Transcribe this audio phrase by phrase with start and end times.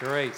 [0.00, 0.34] Great.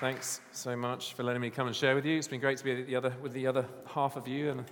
[0.00, 2.18] Thanks so much for letting me come and share with you.
[2.18, 4.64] It's been great to be the other, with the other half of you and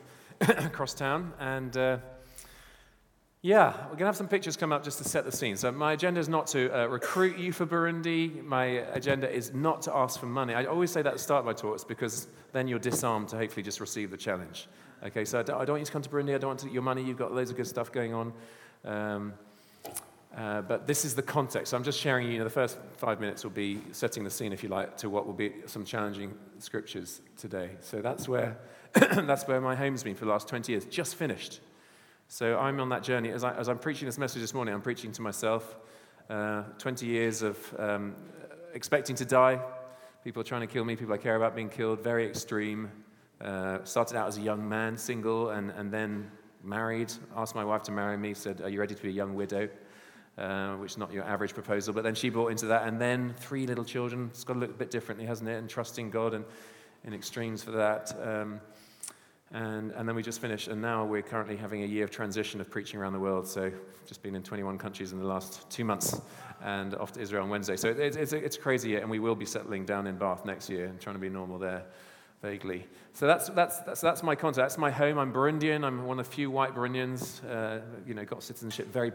[0.67, 1.33] across town.
[1.41, 1.97] And uh,
[3.41, 5.57] yeah, we're going to have some pictures come up just to set the scene.
[5.57, 8.45] So, my agenda is not to uh, recruit you for Burundi.
[8.45, 10.53] My agenda is not to ask for money.
[10.53, 13.39] I always say that at the start of my talks because then you're disarmed to
[13.39, 14.69] hopefully just receive the challenge.
[15.03, 16.35] Okay, so I don't, I don't want you to come to Burundi.
[16.35, 17.03] I don't want to, your money.
[17.03, 18.35] You've got loads of good stuff going on.
[18.85, 19.33] Um,
[20.37, 21.71] uh, but this is the context.
[21.71, 24.53] So I'm just sharing you know, the first five minutes will be setting the scene,
[24.53, 27.71] if you like, to what will be some challenging scriptures today.
[27.81, 28.57] So that's where,
[28.95, 31.61] that's where my home's been for the last 20 years, just finished.
[32.27, 33.31] So I'm on that journey.
[33.31, 35.77] As, I, as I'm preaching this message this morning, I'm preaching to myself.
[36.29, 38.17] Uh, 20 years of um,
[38.73, 39.61] expecting to die,
[40.25, 42.91] people trying to kill me, people I care about being killed, very extreme.
[43.41, 46.31] Uh, started out as a young man, single, and, and then
[46.63, 47.13] married.
[47.37, 49.69] Asked my wife to marry me, said, Are you ready to be a young widow?
[50.39, 51.95] Uh, which is not your average proposal.
[51.95, 54.31] But then she bought into that, and then three little children.
[54.31, 55.55] It's got to look a bit differently, hasn't it?
[55.55, 56.45] And trusting God and
[57.05, 58.17] in extremes for that.
[58.23, 58.61] Um,
[59.53, 62.61] and, and then we just finished, and now we're currently having a year of transition
[62.61, 63.47] of preaching around the world.
[63.47, 63.71] So,
[64.07, 66.21] just been in 21 countries in the last two months,
[66.63, 67.77] and off to Israel on Wednesday.
[67.77, 70.45] So, it, it's, it's a crazy year, and we will be settling down in Bath
[70.45, 71.85] next year and trying to be normal there
[72.43, 72.87] vaguely.
[73.15, 74.57] So that's, that's, that's, that's my context.
[74.59, 75.19] That's my home.
[75.19, 75.83] I'm Burundian.
[75.83, 77.41] I'm one of the few white Burundians.
[77.49, 79.13] Uh, you know, got citizenship very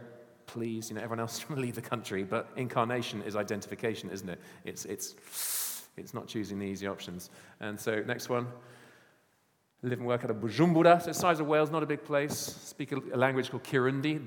[0.49, 2.23] please, you know, everyone else leave the country.
[2.23, 4.39] But incarnation is identification, isn't it?
[4.65, 7.29] It's, it's, it's not choosing the easy options.
[7.59, 8.47] And so, next one.
[9.81, 11.01] Live and work out of Bujumbura.
[11.01, 12.35] So, size of Wales, not a big place.
[12.35, 14.25] Speak a language called Kirundi.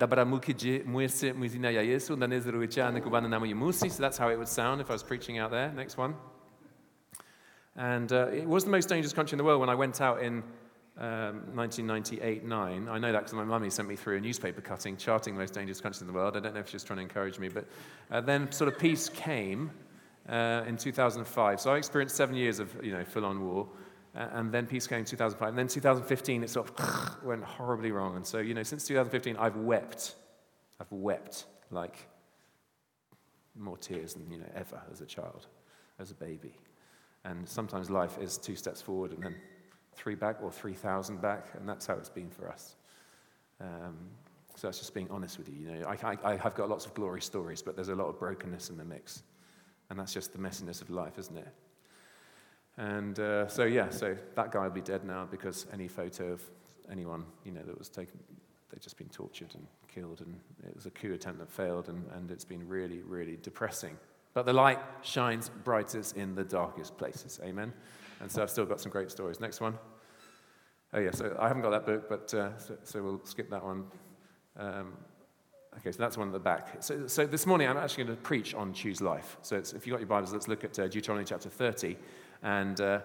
[3.91, 5.73] So, that's how it would sound if I was preaching out there.
[5.73, 6.15] Next one.
[7.77, 10.23] And uh, it was the most dangerous country in the world when I went out
[10.23, 10.43] in
[10.99, 12.89] um, 1998 9.
[12.89, 15.55] I know that because my mummy sent me through a newspaper cutting charting the most
[15.55, 16.37] dangerous countries in the world.
[16.37, 17.67] I don't know if she was trying to encourage me, but
[18.11, 19.71] uh, then sort of peace came
[20.29, 21.61] uh, in 2005.
[21.61, 23.69] So I experienced seven years of you know, full on war.
[24.15, 25.49] Uh, and then peace came in 2005.
[25.49, 28.17] And then 2015, it sort of went horribly wrong.
[28.17, 30.15] And so, you know, since 2015, I've wept.
[30.81, 31.97] I've wept like
[33.57, 35.47] more tears than, you know, ever as a child,
[35.99, 36.55] as a baby.
[37.25, 39.37] And sometimes life is two steps forward and then
[39.95, 42.77] three back or 3,000 back, and that's how it's been for us.
[43.61, 43.97] Um,
[44.57, 45.55] so that's just being honest with you.
[45.55, 48.09] You know, I, I, I, have got lots of glory stories, but there's a lot
[48.09, 49.23] of brokenness in the mix.
[49.91, 51.49] And that's just the messiness of life, isn't it?
[52.77, 56.43] And uh, so, yeah, so that guy will be dead now because any photo of
[56.91, 58.19] anyone, you know, that was taken,
[58.71, 60.21] they've just been tortured and killed.
[60.21, 60.35] And
[60.67, 63.97] it was a coup attempt that failed, and, and it's been really, really depressing.
[64.35, 67.39] But the light shines brightest in the darkest places.
[67.45, 67.73] Amen.
[68.23, 69.41] And so I've still got some great stories.
[69.41, 69.77] Next one.
[70.95, 73.65] Oh, yeah, so I haven't got that book, but uh, so, so, we'll skip that
[73.65, 73.85] one.
[74.57, 74.93] Um,
[75.79, 76.77] okay, so that's one at the back.
[76.81, 79.39] So, so, this morning I'm actually going to preach on Choose Life.
[79.43, 81.97] So if you've got your Bibles, let's look at uh, Deuteronomy chapter 30.
[82.45, 83.01] And, uh,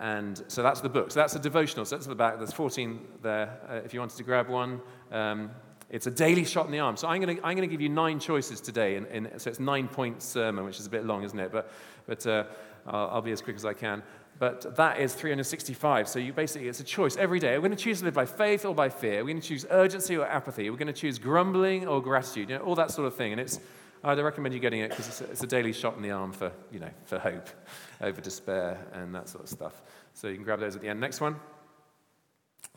[0.00, 1.12] and so that's the book.
[1.12, 1.86] So that's a devotional.
[1.86, 2.36] So that's at the back.
[2.36, 4.82] There's 14 there uh, if you wanted to grab one.
[5.10, 5.50] Um,
[5.88, 6.96] it's a daily shot in the arm.
[6.96, 8.96] So I'm going to, I'm going to give you nine choices today.
[8.96, 11.52] In, in, so it's nine point sermon, which is a bit long, isn't it?
[11.52, 11.70] But,
[12.06, 12.44] but uh,
[12.86, 14.02] I'll, I'll, be as quick as I can
[14.38, 16.08] but that is 365.
[16.08, 17.54] So you basically, it's a choice every day.
[17.58, 19.22] We're going to choose to live by faith or by fear.
[19.22, 20.68] We're going to choose urgency or apathy.
[20.70, 23.32] We're going to choose grumbling or gratitude, you know, all that sort of thing.
[23.32, 23.60] And it's,
[24.02, 26.50] I'd recommend you getting it because it's, it's, a daily shot in the arm for,
[26.72, 27.48] you know, for hope
[28.00, 29.80] over despair and that sort of stuff.
[30.14, 31.00] So you can grab those at the end.
[31.00, 31.36] Next one.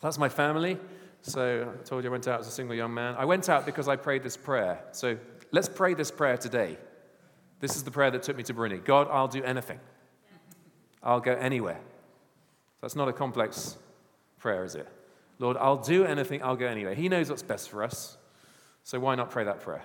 [0.00, 0.78] That's my family.
[1.22, 3.16] So I told you I went out as a single young man.
[3.18, 4.84] I went out because I prayed this prayer.
[4.92, 5.18] So
[5.50, 6.78] let's pray this prayer today.
[7.58, 8.84] This is the prayer that took me to Burundi.
[8.84, 9.80] God, I'll do anything.
[11.06, 11.78] I'll go anywhere.
[12.82, 13.76] That's not a complex
[14.38, 14.88] prayer, is it?
[15.38, 16.94] Lord, I'll do anything, I'll go anywhere.
[16.94, 18.16] He knows what's best for us.
[18.82, 19.84] So why not pray that prayer?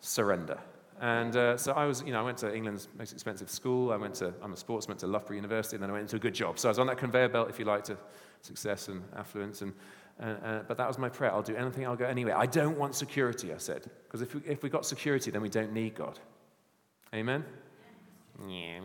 [0.00, 0.58] Surrender.
[1.00, 3.90] And uh, so I was, you know, I went to England's most expensive school.
[3.90, 6.20] I went to, I'm a sportsman to Loughborough University, and then I went into a
[6.20, 6.58] good job.
[6.58, 7.96] So I was on that conveyor belt, if you like, to
[8.42, 9.62] success and affluence.
[9.62, 9.72] And,
[10.20, 11.32] uh, uh, but that was my prayer.
[11.32, 12.36] I'll do anything, I'll go anywhere.
[12.36, 13.90] I don't want security, I said.
[14.04, 16.18] Because if we, if we got security, then we don't need God.
[17.14, 17.44] Amen?
[18.46, 18.80] Yeah.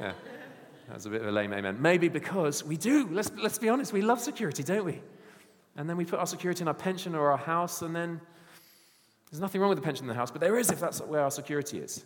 [0.00, 0.12] yeah.
[0.88, 1.80] That's a bit of a lame amen.
[1.80, 3.08] Maybe because we do.
[3.10, 5.00] Let's, let's be honest, we love security, don't we?
[5.76, 8.20] And then we put our security in our pension or our house, and then
[9.30, 11.22] there's nothing wrong with the pension in the house, but there is if that's where
[11.22, 12.04] our security is.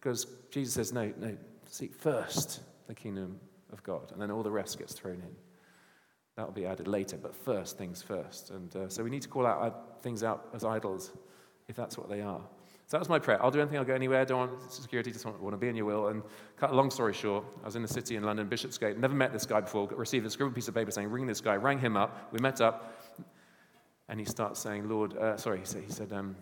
[0.00, 1.36] Because Jesus says, no, no,
[1.68, 3.38] seek first the kingdom
[3.72, 5.36] of God, and then all the rest gets thrown in.
[6.36, 8.50] That'll be added later, but first things first.
[8.50, 11.12] And uh, so we need to call out things out as idols
[11.68, 12.40] if that's what they are.
[12.86, 13.42] So that was my prayer.
[13.42, 15.76] I'll do anything, I'll go anywhere, don't want security, just want, want to be in
[15.76, 16.08] your will.
[16.08, 16.22] And
[16.58, 19.32] cut a long story short, I was in the city in London, Bishopsgate, never met
[19.32, 21.96] this guy before, received a scribbled piece of paper saying, ring this guy, rang him
[21.96, 23.02] up, we met up,
[24.08, 26.36] and he starts saying, Lord, uh, sorry, he said, he said um,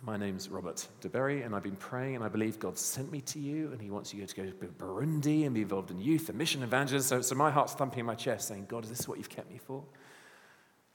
[0.00, 3.40] My name's Robert DeBerry, and I've been praying, and I believe God sent me to
[3.40, 6.38] you, and He wants you to go to Burundi and be involved in youth and
[6.38, 7.22] mission evangelism.
[7.22, 9.50] So, so my heart's thumping in my chest, saying, God, is this what you've kept
[9.50, 9.82] me for?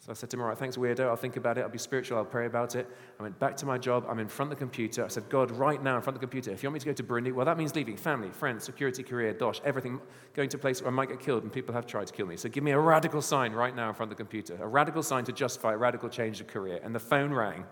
[0.08, 1.02] So I said to him, All right, thanks, weirdo.
[1.02, 1.64] I'll think about it.
[1.64, 2.18] I'll be spiritual.
[2.18, 2.90] I'll pray about it.
[3.20, 4.06] I went back to my job.
[4.08, 5.04] I'm in front of the computer.
[5.04, 6.86] I said, God, right now in front of the computer, if you want me to
[6.86, 10.00] go to Burundi, well, that means leaving family, friends, security, career, dosh, everything,
[10.34, 12.26] going to a place where I might get killed, and people have tried to kill
[12.26, 12.38] me.
[12.38, 15.04] So give me a radical sign right now in front of the computer, a radical
[15.04, 16.80] sign to justify a radical change of career.
[16.82, 17.66] And the phone rang.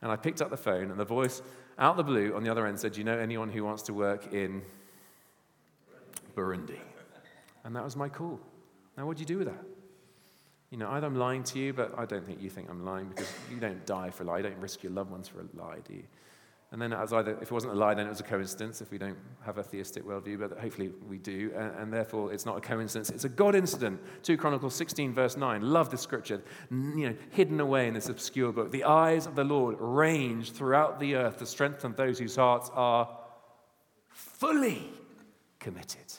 [0.00, 1.42] And I picked up the phone, and the voice
[1.78, 3.92] out the blue on the other end said, Do you know anyone who wants to
[3.92, 4.62] work in
[6.34, 6.78] Burundi?
[7.64, 8.40] And that was my call.
[8.96, 9.77] Now, what do you do with that?
[10.70, 13.08] You know, either I'm lying to you, but I don't think you think I'm lying
[13.08, 14.38] because you don't die for a lie.
[14.38, 16.04] You don't risk your loved ones for a lie, do you?
[16.70, 18.90] And then as either, if it wasn't a lie, then it was a coincidence if
[18.90, 21.50] we don't have a theistic worldview, but hopefully we do.
[21.56, 23.08] And, and, therefore, it's not a coincidence.
[23.08, 23.98] It's a God incident.
[24.22, 25.62] 2 Chronicles 16, verse 9.
[25.62, 26.42] Love the scripture.
[26.70, 28.70] You know, hidden away in this obscure book.
[28.70, 33.16] The eyes of the Lord range throughout the earth to strengthen those whose hearts are
[34.10, 34.90] fully
[35.58, 36.12] committed.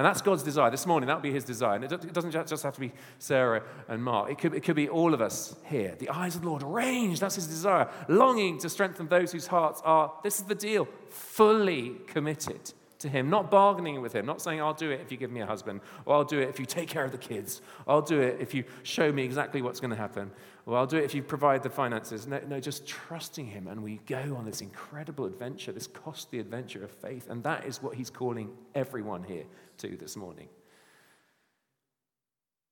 [0.00, 0.70] And that's God's desire.
[0.70, 1.74] This morning, that would be his desire.
[1.74, 4.88] And it doesn't just have to be Sarah and Mark, it could, it could be
[4.88, 5.94] all of us here.
[5.98, 7.86] The eyes of the Lord range, that's his desire.
[8.08, 13.28] Longing to strengthen those whose hearts are, this is the deal, fully committed to him,
[13.28, 15.82] not bargaining with him, not saying, I'll do it if you give me a husband,
[16.06, 18.54] or I'll do it if you take care of the kids, I'll do it if
[18.54, 20.30] you show me exactly what's going to happen,
[20.64, 22.26] or I'll do it if you provide the finances.
[22.26, 23.66] No, no, just trusting him.
[23.66, 27.28] And we go on this incredible adventure, this costly adventure of faith.
[27.28, 29.44] And that is what he's calling everyone here
[29.80, 30.48] to this morning.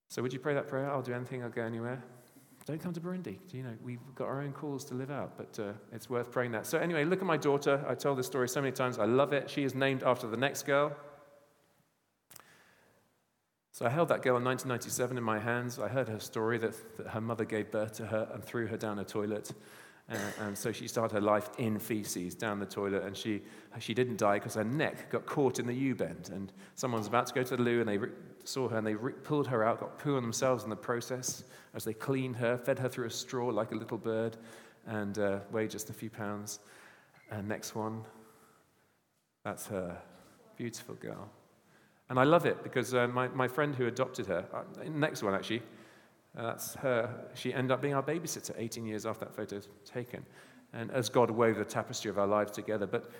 [0.09, 0.91] So, would you pray that prayer?
[0.91, 2.03] I'll do anything, I'll go anywhere.
[2.67, 3.39] Don't come to Burundi.
[3.53, 6.53] You know, we've got our own calls to live out, but uh, it's worth praying
[6.53, 6.67] that.
[6.67, 7.85] So, anyway, look at my daughter.
[7.89, 8.99] I told this story so many times.
[8.99, 9.49] I love it.
[9.49, 10.95] She is named after the next girl.
[13.73, 15.79] So, I held that girl in 1997 in my hands.
[15.79, 18.77] I heard her story that, that her mother gave birth to her and threw her
[18.77, 19.53] down a toilet.
[20.11, 23.43] Uh, and so she started her life in feces down the toilet, and she,
[23.79, 26.31] she didn't die because her neck got caught in the U bend.
[26.33, 28.11] And someone was about to go to the loo, and they re-
[28.45, 31.45] saw her, and they re- pulled her out, got poo on themselves in the process
[31.75, 34.39] as they cleaned her, fed her through a straw like a little bird,
[34.87, 36.61] and uh, weighed just a few pounds.
[37.31, 38.03] And next one,
[39.45, 40.01] that's her.
[40.57, 41.29] Beautiful girl.
[42.09, 45.35] And I love it because uh, my, my friend who adopted her, uh, next one
[45.35, 45.63] actually,
[46.45, 47.11] that's her.
[47.35, 50.25] She ended up being our babysitter 18 years after that photo was taken.
[50.73, 52.87] And as God wove the tapestry of our lives together.
[52.87, 53.11] But,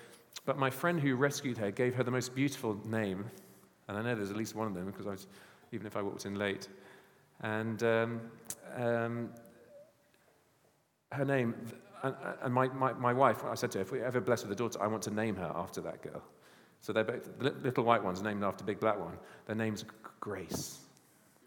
[0.45, 3.25] but my friend who rescued her gave her the most beautiful name.
[3.87, 5.27] And I know there's at least one of them because I was,
[5.71, 6.67] even if I walked in late.
[7.41, 8.21] And um,
[8.75, 9.29] um,
[11.11, 11.55] her name,
[12.03, 14.55] and, my, my, my, wife, I said to her, if we ever bless with a
[14.55, 16.23] daughter, I want to name her after that girl.
[16.81, 19.17] So they're both, the little white one's named after big black one.
[19.47, 19.83] Their name's
[20.19, 20.79] Grace.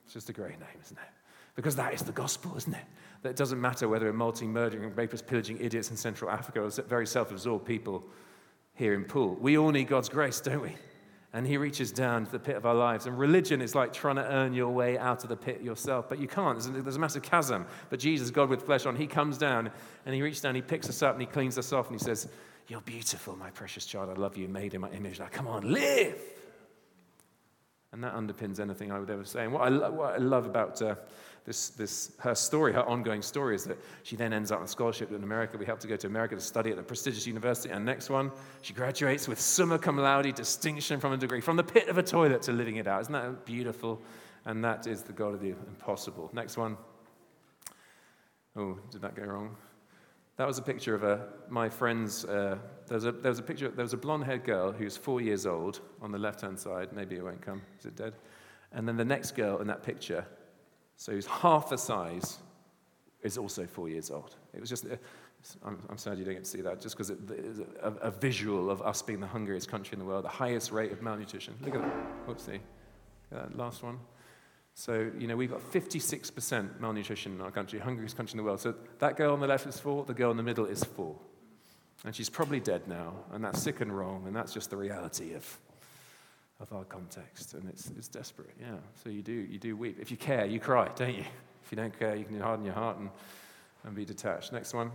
[0.04, 1.21] It's just a great name, isn't it?
[1.54, 2.84] Because that is the gospel, isn't it?
[3.22, 6.70] That it doesn't matter whether we're multing, murdering, rapists, pillaging idiots in Central Africa or
[6.70, 8.04] very self absorbed people
[8.74, 9.36] here in Poole.
[9.40, 10.74] We all need God's grace, don't we?
[11.34, 13.06] and he reaches down to the pit of our lives.
[13.06, 16.18] And religion is like trying to earn your way out of the pit yourself, but
[16.18, 16.58] you can't.
[16.58, 17.66] There's a, there's a, massive chasm.
[17.88, 19.70] But Jesus, God with flesh on, he comes down
[20.04, 22.04] and he reaches down, he picks us up and he cleans us off and he
[22.04, 22.28] says,
[22.68, 24.10] You're beautiful, my precious child.
[24.10, 25.20] I love you, made in my image.
[25.20, 26.20] Like, come on, live.
[27.92, 29.44] And that underpins anything I would ever say.
[29.44, 30.94] And what I, lo- what I love about uh,
[31.44, 34.68] this, this, her story, her ongoing story, is that she then ends up on a
[34.68, 35.58] scholarship in America.
[35.58, 37.68] We help to go to America to study at a prestigious university.
[37.70, 41.64] And next one, she graduates with summa cum laude distinction from a degree, from the
[41.64, 43.02] pit of a toilet to living it out.
[43.02, 44.00] Isn't that beautiful?
[44.46, 46.30] And that is the God of the impossible.
[46.32, 46.76] Next one.
[48.56, 49.56] Oh, did that go wrong?
[50.36, 52.24] That was a picture of a, my friend's.
[52.24, 53.68] Uh, there, was a, there was a picture.
[53.68, 56.92] There was a blonde-haired girl who's four years old on the left-hand side.
[56.92, 57.62] Maybe it won't come.
[57.78, 58.14] Is it dead?
[58.72, 60.26] And then the next girl in that picture
[61.02, 62.38] so he's half the size,
[63.22, 64.36] is also four years old.
[64.54, 64.96] It was just, uh,
[65.64, 68.10] I'm, I'm, sad you didn't get to see that, just because it is a, a,
[68.12, 71.54] visual of us being the hungriest country in the world, the highest rate of malnutrition.
[71.60, 72.26] Look at that.
[72.28, 72.60] Whoopsie.
[73.30, 73.98] That last one.
[74.74, 78.60] So, you know, we've got 56% malnutrition in our country, hungriest country in the world.
[78.60, 81.16] So that girl on the left is four, the girl in the middle is four.
[82.04, 85.34] And she's probably dead now, and that's sick and wrong, and that's just the reality
[85.34, 85.58] of
[86.62, 88.76] of our context, and it's, it's desperate, yeah.
[89.02, 89.98] So you do, you do weep.
[90.00, 91.24] If you care, you cry, don't you?
[91.64, 93.10] If you don't care, you can harden your heart and,
[93.84, 94.52] and be detached.
[94.52, 94.92] Next one.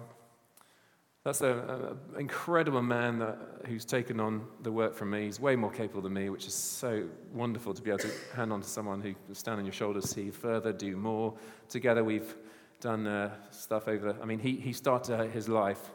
[1.27, 5.25] That's an incredible man that, who's taken on the work from me.
[5.25, 7.03] He's way more capable than me, which is so
[7.33, 10.09] wonderful to be able to hand on to someone who can stand on your shoulders,
[10.09, 11.33] see further, do more.
[11.67, 12.33] Together, we've
[12.79, 14.15] done uh, stuff over.
[14.21, 15.91] I mean, he, he started his life.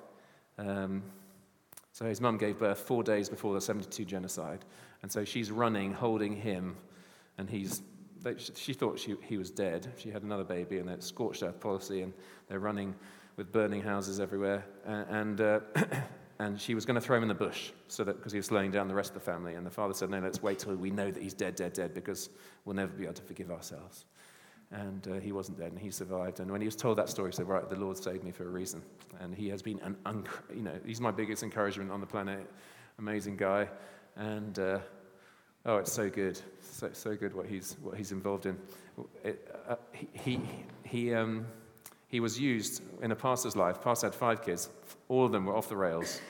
[0.58, 1.02] Um,
[1.92, 4.66] so his mum gave birth four days before the 72 genocide.
[5.00, 6.76] And so she's running, holding him,
[7.38, 7.80] and he's,
[8.20, 9.94] they, she thought she, he was dead.
[9.96, 12.12] She had another baby, and it's scorched earth policy, and
[12.48, 12.94] they're running
[13.36, 14.64] with burning houses everywhere.
[14.84, 15.60] And, uh,
[16.38, 18.46] and she was going to throw him in the bush so that because he was
[18.46, 19.54] slowing down the rest of the family.
[19.54, 21.94] And the father said, No, let's wait till we know that he's dead, dead, dead,
[21.94, 22.30] because
[22.64, 24.06] we'll never be able to forgive ourselves.
[24.70, 26.40] And uh, he wasn't dead, and he survived.
[26.40, 28.44] And when he was told that story, he said, Right, the Lord saved me for
[28.44, 28.82] a reason.
[29.20, 32.50] And he has been an, un- you know, he's my biggest encouragement on the planet.
[32.98, 33.68] Amazing guy.
[34.16, 34.78] And uh,
[35.66, 36.40] oh, it's so good.
[36.60, 38.58] So, so good what he's, what he's involved in.
[39.24, 40.40] It, uh, he, he,
[40.84, 41.46] he, um,
[42.12, 43.82] he was used in a pastor's life.
[43.82, 44.68] Pastor had five kids,
[45.08, 46.20] all of them were off the rails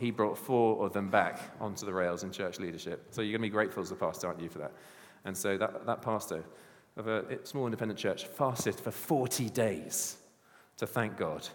[0.00, 3.06] he brought four of them back onto the rails in church leadership.
[3.10, 4.72] So you're going to be grateful as a pastor, aren't you, for that?
[5.26, 6.42] And so that, that pastor
[6.96, 10.16] of a small independent church fasted for 40 days
[10.78, 11.46] to thank God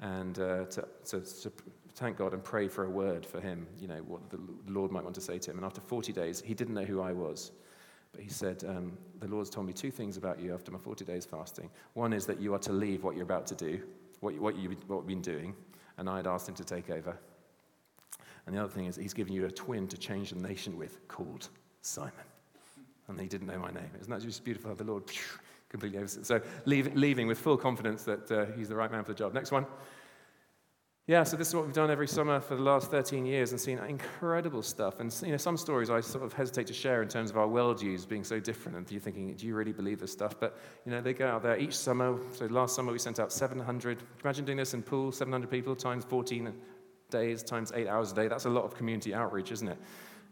[0.00, 1.52] and uh, to, to, to,
[1.94, 5.04] thank God and pray for a word for him, you know, what the Lord might
[5.04, 5.58] want to say to him.
[5.58, 7.52] And after 40 days, he didn't know who I was.
[8.12, 11.04] But he said, um, The Lord's told me two things about you after my 40
[11.04, 11.70] days fasting.
[11.94, 13.80] One is that you are to leave what you're about to do,
[14.20, 15.54] what, what, you, what you've been doing,
[15.98, 17.16] and I had asked him to take over.
[18.46, 21.06] And the other thing is, he's given you a twin to change the nation with
[21.08, 21.48] called
[21.80, 22.12] Simon.
[23.08, 23.90] And he didn't know my name.
[24.00, 25.04] Isn't that just beautiful the Lord
[25.68, 26.26] completely oversees?
[26.26, 29.34] So leave, leaving with full confidence that uh, he's the right man for the job.
[29.34, 29.66] Next one.
[31.08, 33.60] Yeah, so this is what we've done every summer for the last 13 years and
[33.60, 35.00] seen incredible stuff.
[35.00, 37.48] And you know, some stories I sort of hesitate to share in terms of our
[37.48, 38.78] worldviews being so different.
[38.78, 40.38] And you're thinking, do you really believe this stuff?
[40.38, 40.56] But
[40.86, 42.16] you know, they go out there each summer.
[42.34, 44.00] So last summer we sent out 700.
[44.22, 46.54] Imagine doing this in Poole, 700 people times 14
[47.10, 48.28] days times eight hours a day.
[48.28, 49.78] That's a lot of community outreach, isn't it?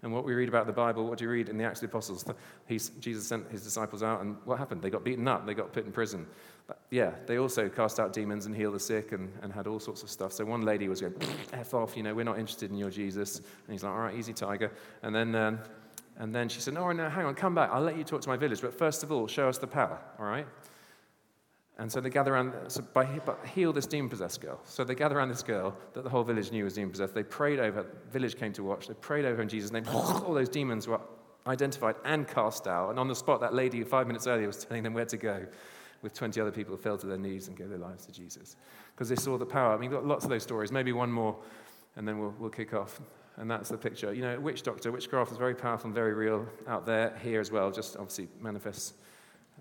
[0.02, 1.90] And what we read about the Bible, what do you read in the Acts of
[1.90, 2.24] the Apostles?
[2.66, 4.80] He's, Jesus sent his disciples out, and what happened?
[4.80, 6.26] They got beaten up, they got put in prison.
[6.70, 9.80] But yeah, they also cast out demons and heal the sick and, and had all
[9.80, 10.32] sorts of stuff.
[10.32, 11.14] So one lady was going,
[11.52, 13.38] F off, you know, we're not interested in your Jesus.
[13.38, 14.70] And he's like, all right, easy, tiger.
[15.02, 15.58] And then, um,
[16.18, 17.70] and then she said, no, no, hang on, come back.
[17.72, 18.60] I'll let you talk to my village.
[18.60, 20.46] But first of all, show us the power, all right?
[21.76, 24.60] And so they gather around, so by, by heal this demon possessed girl.
[24.64, 27.14] So they gather around this girl that the whole village knew was demon possessed.
[27.14, 28.86] They prayed over, the village came to watch.
[28.86, 29.86] They prayed over in Jesus' name.
[29.92, 31.00] All those demons were
[31.48, 32.90] identified and cast out.
[32.90, 35.46] And on the spot, that lady five minutes earlier was telling them where to go
[36.02, 38.56] with 20 other people who fell to their knees and gave their lives to Jesus.
[38.94, 39.74] Because they saw the power.
[39.74, 41.36] I mean, got lots of those stories, maybe one more,
[41.96, 43.00] and then we'll, we'll kick off.
[43.36, 44.12] And that's the picture.
[44.12, 47.50] You know, witch doctor, witchcraft is very powerful and very real out there, here as
[47.50, 48.94] well, just obviously manifests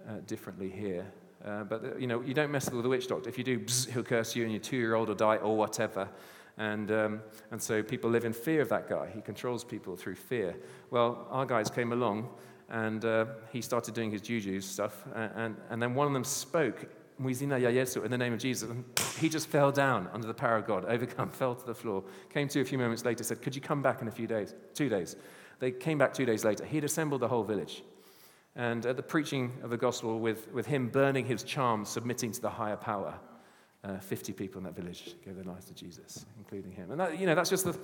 [0.08, 1.06] uh, differently here.
[1.46, 3.30] Uh, but, you know, you don't mess with the witch doctor.
[3.30, 6.10] If you do, bzz, he'll curse you and your two-year-old will die or whatever.
[6.58, 9.10] And, um, and so people live in fear of that guy.
[9.16, 10.58] He controls people through fear.
[10.92, 12.30] Well, our guys came along
[12.70, 15.04] and uh, he started doing his juju stuff.
[15.16, 16.88] And, and, and then one of them spoke,
[17.22, 18.70] Muizina Yayesu, in the name of Jesus.
[18.70, 18.86] And
[19.20, 22.04] he just fell down under the power of God, overcome, fell to the floor.
[22.34, 24.54] Came to a few moments later, said, Could you come back in a few days?
[24.74, 25.16] Two days.
[25.60, 26.66] They came back two days later.
[26.66, 27.84] He'd assembled the whole village.
[28.56, 32.42] And at the preaching of the gospel, with, with him burning his charms, submitting to
[32.42, 33.14] the higher power,
[33.84, 36.92] uh, 50 people in that village gave their lives to Jesus, including him.
[36.92, 37.78] And that, you know, that's just the,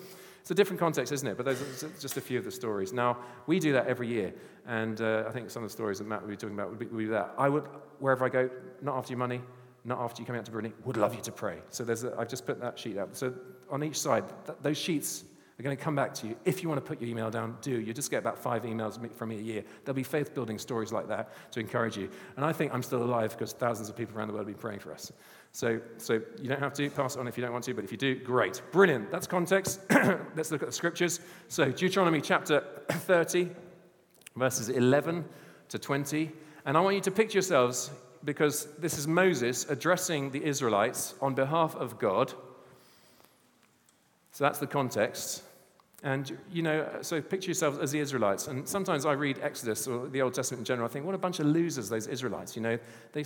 [0.45, 1.37] it's a different context, isn't it?
[1.37, 2.93] But those are just a few of the stories.
[2.93, 4.31] Now, we do that every year.
[4.67, 6.77] And uh, I think some of the stories that Matt would be talking about would
[6.77, 7.33] be, would be that.
[7.35, 7.63] I would,
[7.97, 8.47] wherever I go,
[8.83, 9.41] not after your money,
[9.85, 11.57] not after you come out to Burundi, would love you to pray.
[11.71, 13.17] So there's a, I've just put that sheet out.
[13.17, 13.33] So
[13.71, 15.23] on each side, th- those sheets
[15.57, 16.35] they're going to come back to you.
[16.43, 17.79] If you want to put your email down, do.
[17.79, 19.63] You just get about five emails from me a year.
[19.83, 22.09] There'll be faith building stories like that to encourage you.
[22.35, 24.61] And I think I'm still alive because thousands of people around the world have been
[24.61, 25.13] praying for us.
[25.55, 27.85] So, so you don't have to pass it on if you don't want to, but
[27.85, 28.61] if you do, great.
[28.73, 29.09] Brilliant.
[29.09, 29.79] That's context.
[30.35, 31.21] Let's look at the scriptures.
[31.47, 33.51] So, Deuteronomy chapter 30,
[34.35, 35.23] verses 11
[35.69, 36.29] to 20.
[36.65, 37.89] And I want you to picture yourselves,
[38.25, 42.33] because this is Moses addressing the Israelites on behalf of God.
[44.33, 45.41] So that's the context.
[46.03, 48.47] And, you know, so picture yourselves as the Israelites.
[48.47, 50.85] And sometimes I read Exodus or the Old Testament in general.
[50.85, 52.57] I think, what a bunch of losers, those Israelites.
[52.57, 52.77] You know,
[53.13, 53.23] they,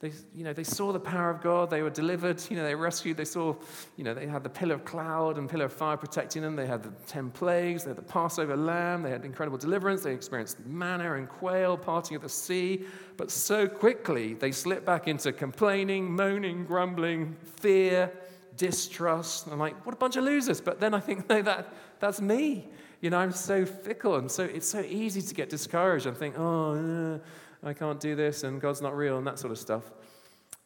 [0.00, 1.70] they, you know, they saw the power of God.
[1.70, 2.40] They were delivered.
[2.48, 3.16] You know, they were rescued.
[3.16, 3.56] They saw,
[3.96, 6.54] you know, they had the pillar of cloud and pillar of fire protecting them.
[6.54, 7.82] They had the 10 plagues.
[7.82, 9.02] They had the Passover lamb.
[9.02, 10.02] They had incredible deliverance.
[10.04, 12.84] They experienced manna and quail, parting of the sea.
[13.16, 18.12] But so quickly, they slipped back into complaining, moaning, grumbling, fear
[18.56, 19.46] distrust.
[19.46, 20.60] And I'm like, what a bunch of losers.
[20.60, 22.68] But then I think, no, that, that's me.
[23.00, 24.14] You know, I'm so fickle.
[24.14, 27.20] And so it's so easy to get discouraged and think, oh,
[27.62, 29.90] I can't do this and God's not real and that sort of stuff.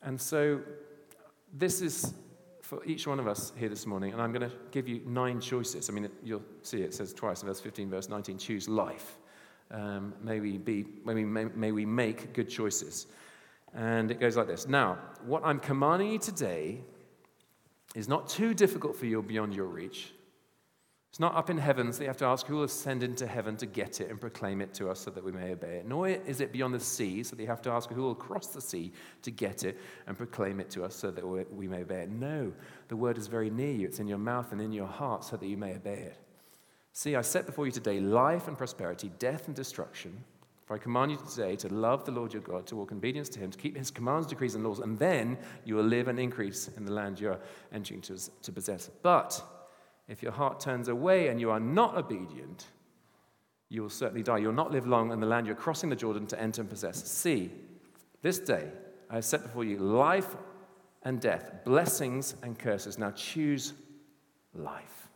[0.02, 0.60] And so
[1.52, 2.14] this is
[2.60, 4.12] for each one of us here this morning.
[4.12, 5.90] And I'm going to give you nine choices.
[5.90, 9.18] I mean, you'll see it says twice in verse 15, verse 19 choose life.
[9.70, 13.06] Um, may, we be, may, we, may, may we make good choices.
[13.74, 16.80] And it goes like this Now, what I'm commanding you today
[17.94, 20.12] is not too difficult for you beyond your reach.
[21.12, 23.54] It's not up in heavens that you have to ask who will ascend into heaven
[23.58, 25.86] to get it and proclaim it to us so that we may obey it.
[25.86, 28.62] Nor is it beyond the sea, so you have to ask who will cross the
[28.62, 32.10] sea to get it and proclaim it to us so that we may obey it.
[32.10, 32.54] No,
[32.88, 33.86] the word is very near you.
[33.88, 36.16] It's in your mouth and in your heart so that you may obey it.
[36.94, 40.24] See, I set before you today life and prosperity, death and destruction.
[40.64, 43.28] For I command you today to love the Lord your God, to walk in obedience
[43.30, 46.18] to him, to keep his commands, decrees, and laws, and then you will live and
[46.18, 47.40] increase in the land you are
[47.70, 48.88] entering to, to possess.
[49.02, 49.42] But
[50.08, 52.66] if your heart turns away and you are not obedient,
[53.68, 54.38] you will certainly die.
[54.38, 56.68] You will not live long in the land you're crossing the Jordan to enter and
[56.68, 57.02] possess.
[57.10, 57.50] See,
[58.20, 58.68] this day
[59.08, 60.36] I have set before you life
[61.04, 62.98] and death, blessings and curses.
[62.98, 63.72] Now choose
[64.54, 65.08] life,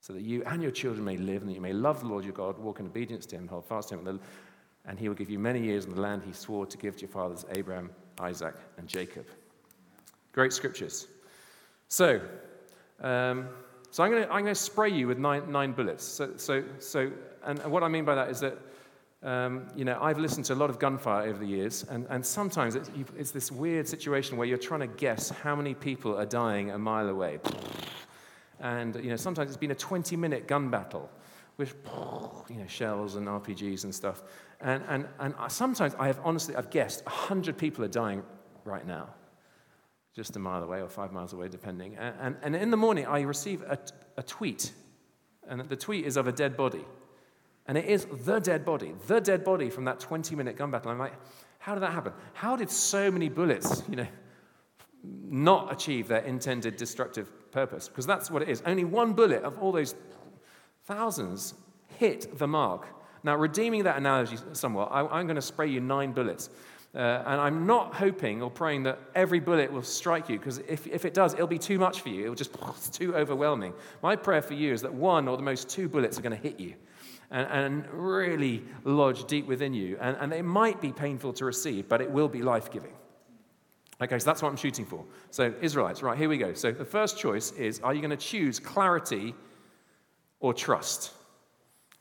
[0.00, 2.24] so that you and your children may live and that you may love the Lord
[2.24, 4.20] your God, walk in obedience to him, hold fast to him,
[4.86, 7.00] and he will give you many years in the land he swore to give to
[7.02, 7.90] your fathers, Abraham,
[8.20, 9.26] Isaac, and Jacob.
[10.32, 11.08] Great scriptures.
[11.88, 12.20] So,
[13.00, 13.48] um,
[13.90, 16.04] so I'm going to, spray you with nine, nine bullets.
[16.04, 17.10] So, so, so,
[17.44, 18.58] and what I mean by that is that,
[19.22, 22.24] um, you know, I've listened to a lot of gunfire over the years, and, and
[22.24, 26.26] sometimes it's, it's this weird situation where you're trying to guess how many people are
[26.26, 27.40] dying a mile away.
[28.60, 31.10] And, you know, sometimes it's been a 20-minute gun battle
[31.56, 31.74] with,
[32.48, 34.22] you know, shells and RPGs and stuff.
[34.60, 38.22] And, and, and sometimes I have honestly, I've guessed 100 people are dying
[38.64, 39.08] right now
[40.18, 41.96] just a mile away or five miles away, depending.
[41.96, 43.78] And, and, and in the morning, I receive a,
[44.16, 44.72] a tweet,
[45.48, 46.84] and the tweet is of a dead body.
[47.66, 50.90] And it is the dead body, the dead body from that 20 minute gun battle.
[50.90, 51.14] I'm like,
[51.60, 52.12] how did that happen?
[52.32, 54.06] How did so many bullets, you know,
[55.04, 57.88] not achieve their intended destructive purpose?
[57.88, 58.60] Because that's what it is.
[58.66, 59.94] Only one bullet of all those
[60.86, 61.54] thousands
[61.98, 62.88] hit the mark.
[63.22, 66.50] Now, redeeming that analogy somewhat, I, I'm going to spray you nine bullets.
[66.98, 70.84] Uh, and I'm not hoping or praying that every bullet will strike you, because if,
[70.88, 72.24] if it does, it'll be too much for you.
[72.24, 73.72] It'll just, it's too overwhelming.
[74.02, 76.42] My prayer for you is that one or the most two bullets are going to
[76.42, 76.74] hit you
[77.30, 79.96] and, and really lodge deep within you.
[80.00, 82.94] And, and it might be painful to receive, but it will be life giving.
[84.00, 85.04] Okay, so that's what I'm shooting for.
[85.30, 86.52] So, Israelites, right, here we go.
[86.54, 89.34] So, the first choice is are you going to choose clarity
[90.40, 91.12] or trust?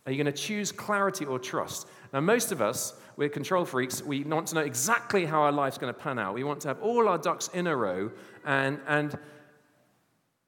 [0.07, 1.85] Are you going to choose clarity or trust?
[2.13, 4.01] Now, most of us, we're control freaks.
[4.01, 6.33] We want to know exactly how our life's going to pan out.
[6.33, 8.11] We want to have all our ducks in a row,
[8.45, 9.19] and, and,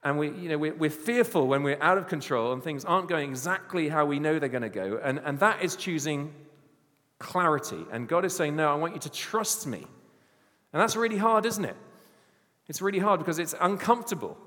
[0.02, 3.10] and we, you know, we're, we're fearful when we're out of control and things aren't
[3.10, 4.98] going exactly how we know they're going to go.
[5.04, 6.34] And, and that is choosing
[7.20, 7.86] clarity.
[7.92, 9.86] And God is saying, No, I want you to trust me.
[10.72, 11.76] And that's really hard, isn't it?
[12.68, 14.38] It's really hard because it's uncomfortable.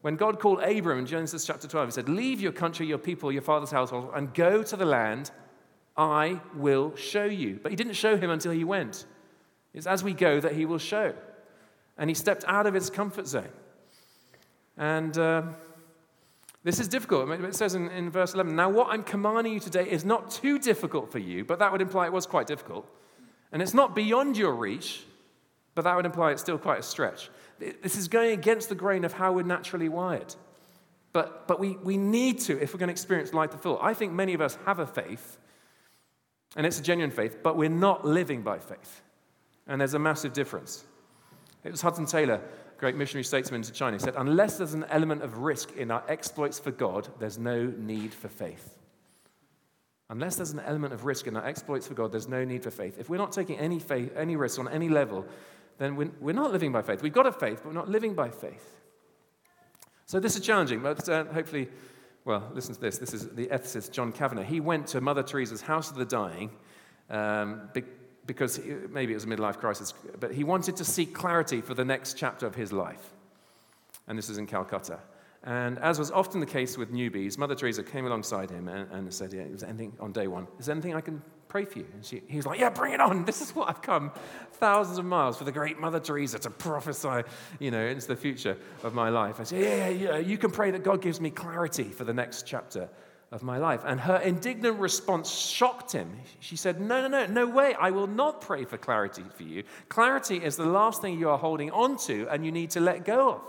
[0.00, 3.32] When God called Abram in Genesis chapter 12, he said, Leave your country, your people,
[3.32, 5.30] your father's household, and go to the land
[5.96, 7.58] I will show you.
[7.60, 9.04] But he didn't show him until he went.
[9.74, 11.12] It's as we go that he will show.
[11.98, 13.48] And he stepped out of his comfort zone.
[14.76, 15.42] And uh,
[16.62, 17.28] this is difficult.
[17.28, 20.60] It says in, in verse 11 Now, what I'm commanding you today is not too
[20.60, 22.86] difficult for you, but that would imply it was quite difficult.
[23.50, 25.04] And it's not beyond your reach,
[25.74, 27.28] but that would imply it's still quite a stretch.
[27.58, 30.34] This is going against the grain of how we're naturally wired.
[31.12, 33.78] But, but we, we need to if we're going to experience life to full.
[33.80, 35.38] I think many of us have a faith
[36.56, 39.02] and it's a genuine faith, but we're not living by faith.
[39.66, 40.84] And there's a massive difference.
[41.62, 42.40] It was Hudson Taylor,
[42.78, 46.58] great missionary statesman to China, said, Unless there's an element of risk in our exploits
[46.58, 48.76] for God, there's no need for faith.
[50.10, 52.70] Unless there's an element of risk in our exploits for God, there's no need for
[52.70, 52.98] faith.
[52.98, 55.26] If we're not taking any, faith, any risk on any level,
[55.78, 57.02] then we're, not living by faith.
[57.02, 58.76] We've got a faith, but we're not living by faith.
[60.06, 61.68] So this is challenging, but uh, hopefully
[62.28, 62.98] well, listen to this.
[62.98, 64.42] This is the ethicist John Kavanaugh.
[64.42, 66.50] He went to Mother Teresa's House of the Dying
[67.08, 67.70] um,
[68.26, 68.60] because
[68.90, 72.18] maybe it was a midlife crisis, but he wanted to seek clarity for the next
[72.18, 73.14] chapter of his life.
[74.06, 74.98] And this is in Calcutta.
[75.42, 79.14] And as was often the case with newbies, Mother Teresa came alongside him and, and
[79.14, 80.48] said, yeah, was anything on day one?
[80.58, 81.86] Is there anything I can pray for you?
[81.92, 83.24] And she, he was like, Yeah, bring it on.
[83.28, 84.12] This is what I've come
[84.52, 87.22] thousands of miles for the great Mother Teresa to prophesy,
[87.58, 89.40] you know, into the future of my life.
[89.40, 92.46] I said, Yeah, yeah, you can pray that God gives me clarity for the next
[92.46, 92.88] chapter
[93.30, 93.82] of my life.
[93.84, 96.10] And her indignant response shocked him.
[96.40, 97.74] She said, No, no, no, no way.
[97.74, 99.64] I will not pray for clarity for you.
[99.88, 103.04] Clarity is the last thing you are holding on to and you need to let
[103.04, 103.40] go of.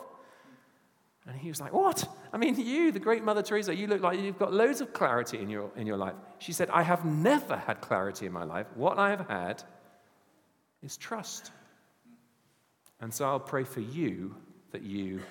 [1.30, 2.08] And he was like, What?
[2.34, 5.39] I mean, you, the great Mother Teresa, you look like you've got loads of clarity
[5.39, 6.15] in your, in your life.
[6.39, 8.68] She said, I have never had clarity in my life.
[8.76, 9.63] What I have had
[10.84, 11.52] is trust.
[13.00, 14.36] And so I'll pray for you
[14.72, 15.22] that you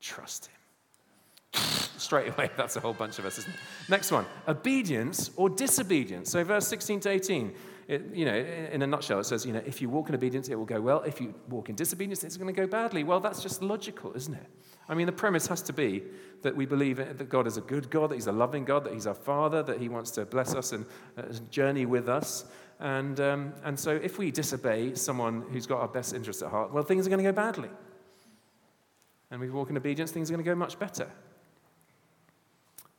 [0.00, 1.62] trust him.
[1.98, 3.60] Straight away, that's a whole bunch of us, isn't it?
[3.88, 6.30] Next one obedience or disobedience.
[6.30, 7.54] So, verse 16 to 18,
[7.88, 10.48] it, you know, in a nutshell, it says, you know, if you walk in obedience,
[10.48, 11.02] it will go well.
[11.02, 13.02] If you walk in disobedience, it's going to go badly.
[13.02, 14.46] Well, that's just logical, isn't it?
[14.88, 16.02] I mean, the premise has to be
[16.42, 18.94] that we believe that God is a good God, that He's a loving God, that
[18.94, 22.46] He's our Father, that He wants to bless us and uh, journey with us.
[22.80, 26.72] And, um, and so, if we disobey someone who's got our best interests at heart,
[26.72, 27.70] well, things are going to go badly.
[29.30, 31.10] And we walk in obedience, things are going to go much better.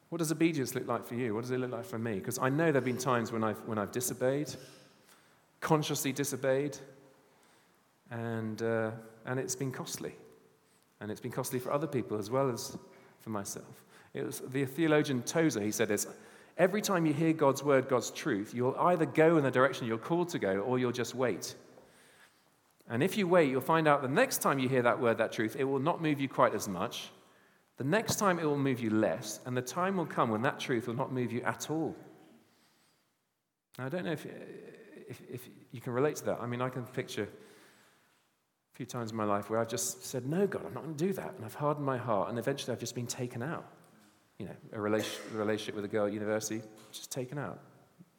[0.09, 1.33] What does obedience look like for you?
[1.33, 2.15] What does it look like for me?
[2.15, 4.53] Because I know there have been times when I've, when I've disobeyed,
[5.59, 6.77] consciously disobeyed,
[8.11, 8.91] and, uh,
[9.25, 10.15] and it's been costly.
[11.01, 12.77] And it's been costly for other people as well as
[13.21, 13.83] for myself.
[14.13, 16.07] It was the theologian Tozer, he said this
[16.57, 19.97] every time you hear God's word, God's truth, you'll either go in the direction you're
[19.97, 21.55] called to go or you'll just wait.
[22.89, 25.31] And if you wait, you'll find out the next time you hear that word, that
[25.31, 27.11] truth, it will not move you quite as much.
[27.77, 30.59] The next time it will move you less, and the time will come when that
[30.59, 31.95] truth will not move you at all.
[33.77, 34.25] Now, I don't know if,
[35.07, 36.39] if, if you can relate to that.
[36.41, 37.29] I mean, I can picture
[38.79, 41.05] few times in my life where I've just said, No, God, I'm not going to
[41.07, 41.33] do that.
[41.35, 43.65] And I've hardened my heart, and eventually I've just been taken out.
[44.37, 47.59] You know, a relationship with a girl at university, just taken out.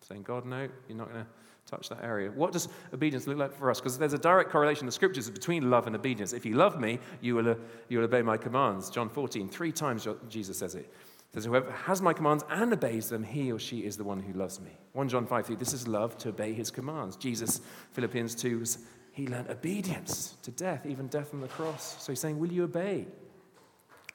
[0.07, 1.31] Saying, God, no, you're not going to
[1.64, 2.31] touch that area.
[2.31, 3.81] What does obedience look like for us?
[3.81, 6.35] Because there's a direct correlation in the scriptures between love and obedience.
[6.35, 7.55] If you love me, you will, uh,
[7.88, 8.90] you will obey my commands.
[8.90, 10.92] John 14, three times Jesus says it.
[11.33, 14.35] Says, Whoever has my commands and obeys them, he or she is the one who
[14.35, 14.73] loves me.
[14.92, 17.16] 1 John 5, 3, this is love to obey his commands.
[17.16, 18.79] Jesus, Philippians 2, was,
[19.20, 22.02] he learned obedience to death, even death on the cross.
[22.02, 23.06] So he's saying, Will you obey?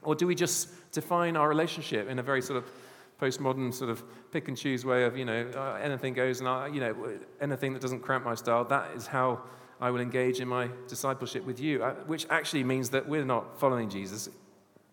[0.02, 2.70] Or do we just define our relationship in a very sort of
[3.22, 6.68] postmodern sort of pick and choose way of, you know, uh, anything goes and, I,
[6.68, 6.96] you know,
[7.40, 9.42] anything that doesn't cramp my style, that is how
[9.80, 13.60] I will engage in my discipleship with you, uh, which actually means that we're not
[13.60, 14.30] following Jesus.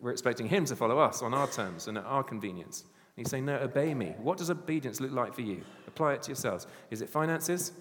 [0.01, 2.83] We're expecting him to follow us on our terms and at our convenience.
[2.83, 4.15] And he's saying, no, obey me.
[4.19, 5.63] What does obedience look like for you?
[5.87, 6.67] Apply it to yourselves.
[6.91, 7.73] Is it finances?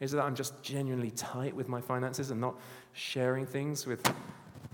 [0.00, 2.54] Is it that I'm just genuinely tight with my finances and not
[2.94, 4.02] sharing things with,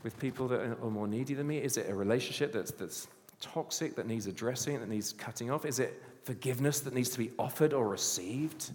[0.04, 1.58] with people that are more needy than me?
[1.58, 3.08] Is it a relationship that's, that's
[3.40, 5.64] toxic that needs addressing, that needs cutting off?
[5.64, 8.70] Is it forgiveness that needs to be offered or received?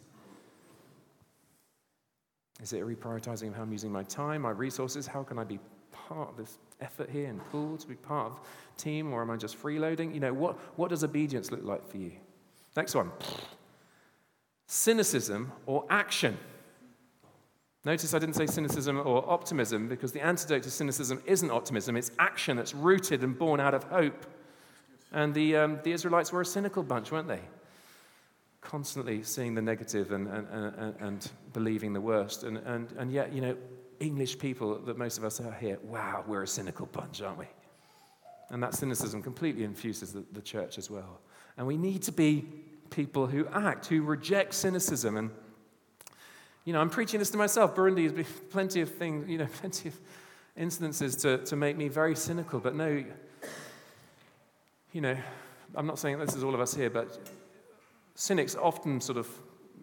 [2.62, 5.08] Is it a reprioritizing of how I'm using my time, my resources?
[5.08, 5.60] How can I be
[5.92, 8.40] part of this effort here and Poole to be part of
[8.78, 10.14] team, or am I just freeloading?
[10.14, 12.12] You know, what, what does obedience look like for you?
[12.76, 13.12] Next one.
[14.74, 16.38] Cynicism or action.
[17.84, 22.12] Notice I didn't say cynicism or optimism because the antidote to cynicism isn't optimism, it's
[22.20, 24.26] action that's rooted and born out of hope.
[25.12, 27.42] And the, um, the Israelites were a cynical bunch, weren't they?
[28.62, 32.44] Constantly seeing the negative and, and, and, and believing the worst.
[32.44, 33.58] And, and, and yet, you know,
[34.00, 37.48] English people that most of us are here, wow, we're a cynical bunch, aren't we?
[38.52, 41.20] And that cynicism completely infuses the, the church as well.
[41.58, 42.46] And we need to be
[42.92, 45.18] people who act, who reject cynicism.
[45.18, 45.32] And,
[46.66, 47.76] you know, I'm preaching this to myself.
[47.76, 50.00] Burundi has been plenty of things, you know, plenty of
[50.56, 52.60] instances to, to make me very cynical.
[52.60, 53.04] But no,
[54.92, 55.18] you know,
[55.74, 57.18] I'm not saying this is all of us here, but
[58.16, 59.28] cynics often sort of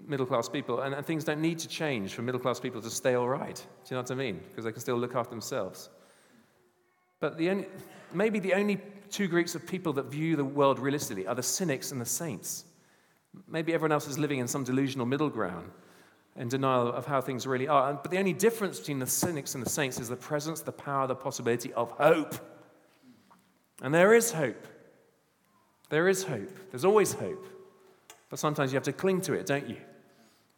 [0.07, 2.91] middle class people, and, and things don't need to change for middle class people to
[2.91, 3.57] stay all right.
[3.57, 4.41] Do you know what I mean?
[4.49, 5.91] Because they can still look after themselves.
[7.21, 7.67] But the only,
[8.13, 11.93] maybe the only two groups of people that view the world realistically are the cynics
[11.93, 12.65] and the saints.
[13.47, 15.71] Maybe everyone else is living in some delusional middle ground
[16.37, 17.95] in denial of how things really are.
[17.95, 21.07] But the only difference between the cynics and the saints is the presence, the power,
[21.07, 22.35] the possibility of hope.
[23.83, 24.67] And there is hope.
[25.91, 26.51] There is hope.
[26.71, 27.47] There's always hope.
[28.31, 29.79] But sometimes you have to cling to it, don't you?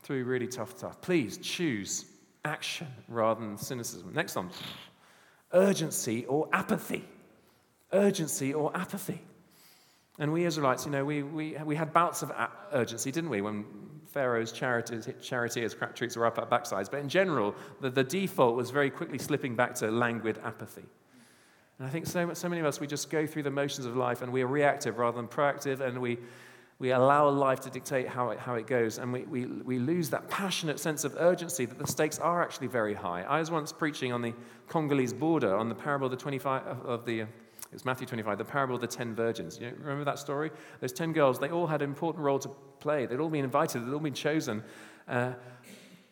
[0.03, 1.01] Through really tough stuff.
[1.01, 2.05] Please choose
[2.45, 4.13] action rather than cynicism.
[4.13, 4.51] Next one
[5.53, 7.05] urgency or apathy.
[7.93, 9.21] Urgency or apathy.
[10.21, 12.31] And we Israelites, you know, we, we, we had bouts of
[12.73, 13.65] urgency, didn't we, when
[14.05, 16.91] Pharaoh's charioteers, charioteers crap troops were up our backsides.
[16.91, 20.85] But in general, the, the default was very quickly slipping back to languid apathy.
[21.79, 23.97] And I think so, so many of us, we just go through the motions of
[23.97, 26.19] life and we are reactive rather than proactive, and we,
[26.79, 30.11] we allow life to dictate how it, how it goes, and we, we, we lose
[30.11, 33.23] that passionate sense of urgency that the stakes are actually very high.
[33.23, 34.35] I was once preaching on the
[34.69, 37.23] Congolese border on the parable of the 25 of the.
[37.23, 37.27] Uh,
[37.73, 39.61] It's Matthew 25, the parable of the ten virgins.
[39.61, 40.51] You remember that story?
[40.81, 42.49] Those ten girls, they all had an important role to
[42.81, 43.07] play.
[43.07, 44.65] They'd all been invited, they'd all been chosen.
[45.07, 45.35] Uh,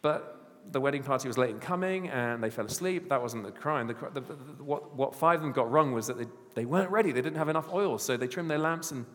[0.02, 0.38] but
[0.70, 3.08] the wedding party was late in coming and they fell asleep.
[3.08, 3.86] That wasn't the crime.
[3.86, 6.90] The, the, the, what, what five of them got wrong was that they, they weren't
[6.90, 7.10] ready.
[7.10, 7.98] They didn't have enough oil.
[7.98, 9.06] So they trimmed their lamps and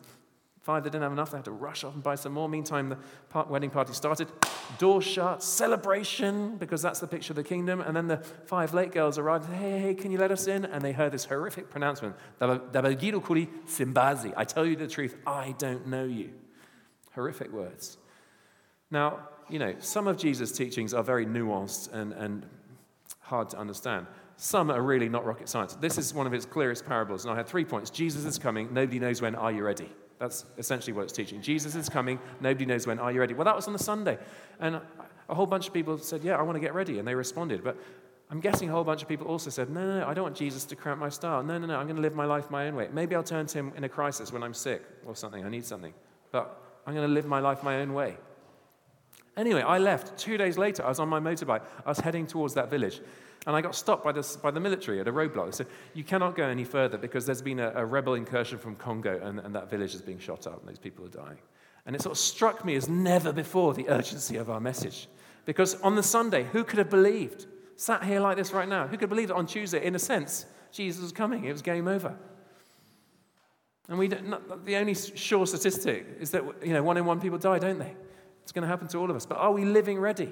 [0.63, 1.31] five, they didn't have enough.
[1.31, 2.49] They had to rush off and buy some more.
[2.49, 2.97] Meantime, the
[3.29, 4.29] part, wedding party started.
[4.79, 7.81] Door shut, celebration, because that's the picture of the kingdom.
[7.81, 9.49] And then the five late girls arrived.
[9.51, 10.65] Hey, hey, can you let us in?
[10.65, 12.15] And they heard this horrific pronouncement.
[12.39, 14.33] Kuri Simbazi.
[14.37, 16.31] I tell you the truth, I don't know you.
[17.11, 17.97] Horrific words.
[18.89, 22.45] Now, you know, some of Jesus' teachings are very nuanced and, and
[23.19, 24.07] hard to understand.
[24.37, 25.75] some are really not rocket science.
[25.75, 27.89] This is one of his clearest parables, and I had three points.
[27.89, 29.89] Jesus is coming, nobody knows when, are you ready?
[30.23, 31.41] That's essentially what it's teaching.
[31.41, 33.33] Jesus is coming, nobody knows when, are you ready?
[33.33, 34.17] Well, that was on the Sunday.
[34.57, 34.79] And
[35.27, 37.61] a whole bunch of people said, Yeah, I want to get ready, and they responded.
[37.61, 37.75] But
[38.31, 40.37] I'm guessing a whole bunch of people also said, No, no, no, I don't want
[40.37, 41.43] Jesus to cramp my style.
[41.43, 42.87] No, no, no, I'm going to live my life my own way.
[42.93, 45.65] Maybe I'll turn to him in a crisis when I'm sick or something, I need
[45.65, 45.93] something.
[46.31, 46.57] But
[46.87, 48.15] I'm going to live my life my own way.
[49.35, 50.17] Anyway, I left.
[50.17, 51.61] Two days later, I was on my motorbike.
[51.85, 53.01] I was heading towards that village.
[53.45, 55.45] And I got stopped by, this, by the military at a roadblock.
[55.45, 58.75] They said, You cannot go any further because there's been a, a rebel incursion from
[58.75, 61.39] Congo and, and that village is being shot up and those people are dying.
[61.85, 65.09] And it sort of struck me as never before the urgency of our message.
[65.45, 67.47] Because on the Sunday, who could have believed?
[67.75, 70.45] Sat here like this right now, who could believe that on Tuesday, in a sense,
[70.71, 71.43] Jesus was coming?
[71.43, 72.15] It was game over.
[73.89, 77.37] And we not, the only sure statistic is that you know, one in one people
[77.37, 77.93] die, don't they?
[78.43, 79.25] It's going to happen to all of us.
[79.25, 80.31] But are we living ready?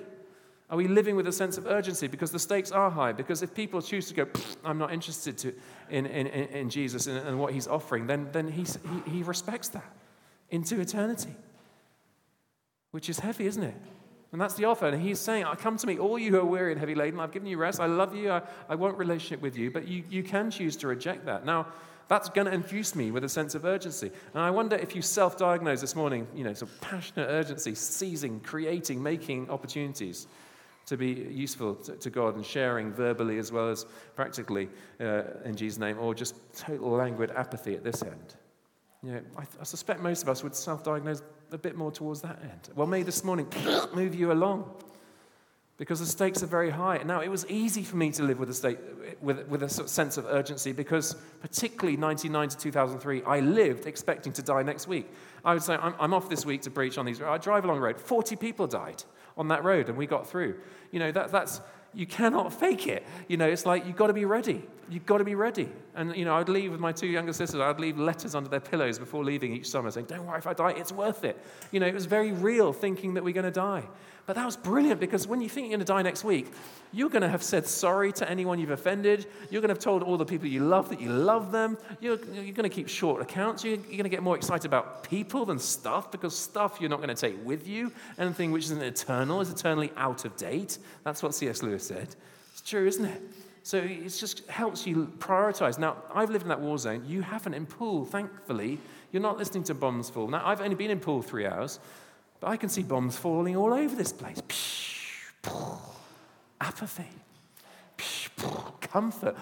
[0.70, 2.08] Are we living with a sense of urgency?
[2.08, 3.12] Because the stakes are high.
[3.12, 4.28] Because if people choose to go,
[4.64, 5.54] I'm not interested to,
[5.90, 8.66] in, in, in Jesus and, and, what he's offering, then, then he,
[9.06, 9.92] he respects that
[10.50, 11.36] into eternity,
[12.92, 13.76] which is heavy, isn't it?
[14.32, 14.88] And that's the offer.
[14.88, 17.20] And he's saying, Come to me, all you who are weary and heavy laden.
[17.20, 17.82] I've given you rest.
[17.82, 18.32] I love you.
[18.32, 19.72] I, I want relationship with you.
[19.72, 21.46] But you, you can choose to reject that.
[21.46, 21.68] Now,
[22.12, 24.12] that's going to infuse me with a sense of urgency.
[24.34, 28.42] And I wonder if you self diagnose this morning, you know, of passionate urgency, seizing,
[28.42, 30.28] creating, making opportunities
[30.88, 34.68] to be useful to, to, God and sharing verbally as well as practically
[35.00, 38.36] uh, in Jesus' name, or just total languid apathy at this end.
[39.04, 41.22] You know, I, I suspect most of us would self diagnose
[41.54, 42.72] a bit more towards that end.
[42.76, 43.48] Well, may this morning
[43.96, 44.70] move you along
[45.82, 47.02] because the stakes are very high.
[47.04, 48.78] Now, it was easy for me to live with a, state,
[49.20, 54.44] with, with a sense of urgency because, particularly 1999 to 2003, I lived expecting to
[54.44, 55.12] die next week.
[55.44, 57.20] I would say, I'm, I'm off this week to preach on these.
[57.20, 59.04] I drive along the road, 40 people died
[59.36, 60.60] on that road, and we got through.
[60.92, 61.62] You know, that, that's,
[61.96, 63.04] you cannot fake it.
[63.28, 64.62] You know, it's like you've got to be ready.
[64.88, 65.68] You've got to be ready.
[65.96, 68.60] And, you know, I'd leave with my two younger sisters, I'd leave letters under their
[68.60, 71.44] pillows before leaving each summer saying, Don't worry if I die, it's worth it.
[71.72, 73.86] You know, it was very real thinking that we're going to die.
[74.26, 76.52] But that was brilliant because when you think you're going to die next week,
[76.94, 79.26] you're going to have said sorry to anyone you've offended.
[79.50, 81.78] You're going to have told all the people you love that you love them.
[82.00, 83.64] You're, you're going to keep short accounts.
[83.64, 86.98] You're, you're going to get more excited about people than stuff because stuff you're not
[86.98, 87.92] going to take with you.
[88.18, 90.78] Anything which isn't eternal is eternally out of date.
[91.04, 91.64] That's what C.S.
[91.64, 92.16] Lewis said.
[92.52, 93.22] It's true, isn't it?
[93.64, 95.78] So it just helps you prioritize.
[95.78, 97.04] Now, I've lived in that war zone.
[97.08, 98.80] You haven't in Poole, thankfully.
[99.12, 100.28] You're not listening to bombs fall.
[100.28, 101.80] Now, I've only been in Poole three hours.
[102.42, 104.42] But I can see bombs falling all over this place.
[106.60, 107.08] Apathy.
[108.82, 109.38] Comfort.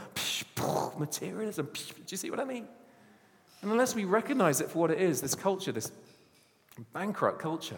[0.99, 1.69] Materialism.
[1.73, 2.67] Do you see what I mean?
[3.61, 5.91] And unless we recognize it for what it is, this culture, this
[6.93, 7.77] bankrupt culture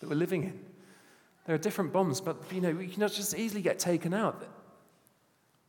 [0.00, 0.58] that we're living in,
[1.46, 4.42] there are different bombs, but you know, we cannot just easily get taken out.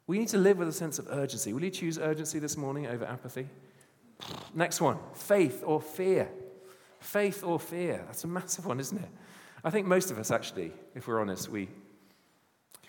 [0.07, 1.51] We need to live with a sense of urgency.
[1.53, 3.47] Will you choose urgency this morning over apathy?
[4.53, 6.29] Next one faith or fear.
[7.03, 8.01] Faith or fear?
[8.07, 9.09] That's a massive one, isn't it?
[9.63, 11.67] I think most of us, actually, if we're honest, we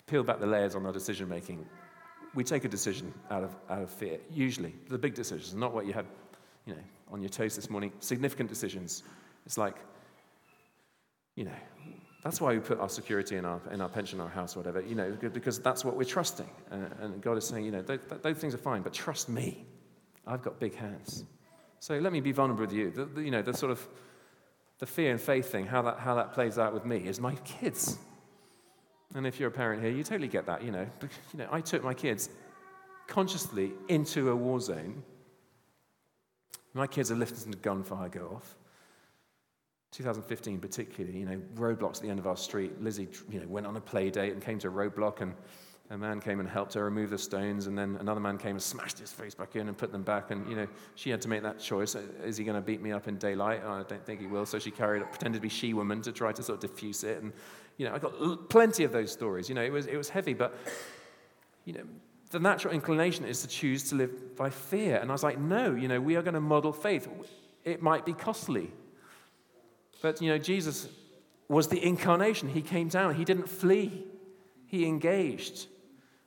[0.07, 1.65] peel back the layers on our decision making.
[2.33, 4.73] We take a decision out of, out of fear, usually.
[4.89, 6.05] The big decisions, not what you had
[6.65, 7.91] you know, on your toast this morning.
[7.99, 9.03] Significant decisions.
[9.45, 9.75] It's like,
[11.35, 11.51] you know,
[12.23, 14.95] that's why we put our security in our, in our pension, our house, whatever, you
[14.95, 16.49] know, because that's what we're trusting.
[16.71, 19.65] And, and God is saying, you know, those, those things are fine, but trust me.
[20.25, 21.25] I've got big hands.
[21.85, 22.89] So let me be vulnerable with you.
[22.89, 23.87] The, the, you know, the sort of
[24.79, 27.35] the fear and faith thing, how that, how that plays out with me is my
[27.45, 27.99] kids.
[29.13, 30.63] And if you're a parent here, you totally get that.
[30.63, 30.87] You know,
[31.31, 32.31] you know, I took my kids
[33.05, 35.03] consciously into a war zone.
[36.73, 38.55] My kids are listening to gunfire go off.
[39.91, 42.81] 2015 particularly, you know, roadblocks at the end of our street.
[42.81, 45.35] Lizzie, you know, went on a play date and came to a roadblock and
[45.91, 48.61] a man came and helped her remove the stones, and then another man came and
[48.61, 50.31] smashed his face back in and put them back.
[50.31, 52.91] And you know, she had to make that choice: is he going to beat me
[52.91, 53.61] up in daylight?
[53.63, 54.47] Oh, I don't think he will.
[54.47, 57.21] So she carried, pretended to be she woman to try to sort of diffuse it.
[57.21, 57.31] And
[57.77, 59.47] you know, I got plenty of those stories.
[59.47, 60.57] You know, it was it was heavy, but
[61.65, 61.83] you know,
[62.31, 64.97] the natural inclination is to choose to live by fear.
[64.97, 67.07] And I was like, no, you know, we are going to model faith.
[67.63, 68.71] It might be costly,
[70.01, 70.87] but you know, Jesus
[71.47, 72.49] was the incarnation.
[72.49, 73.13] He came down.
[73.13, 74.03] He didn't flee.
[74.65, 75.67] He engaged.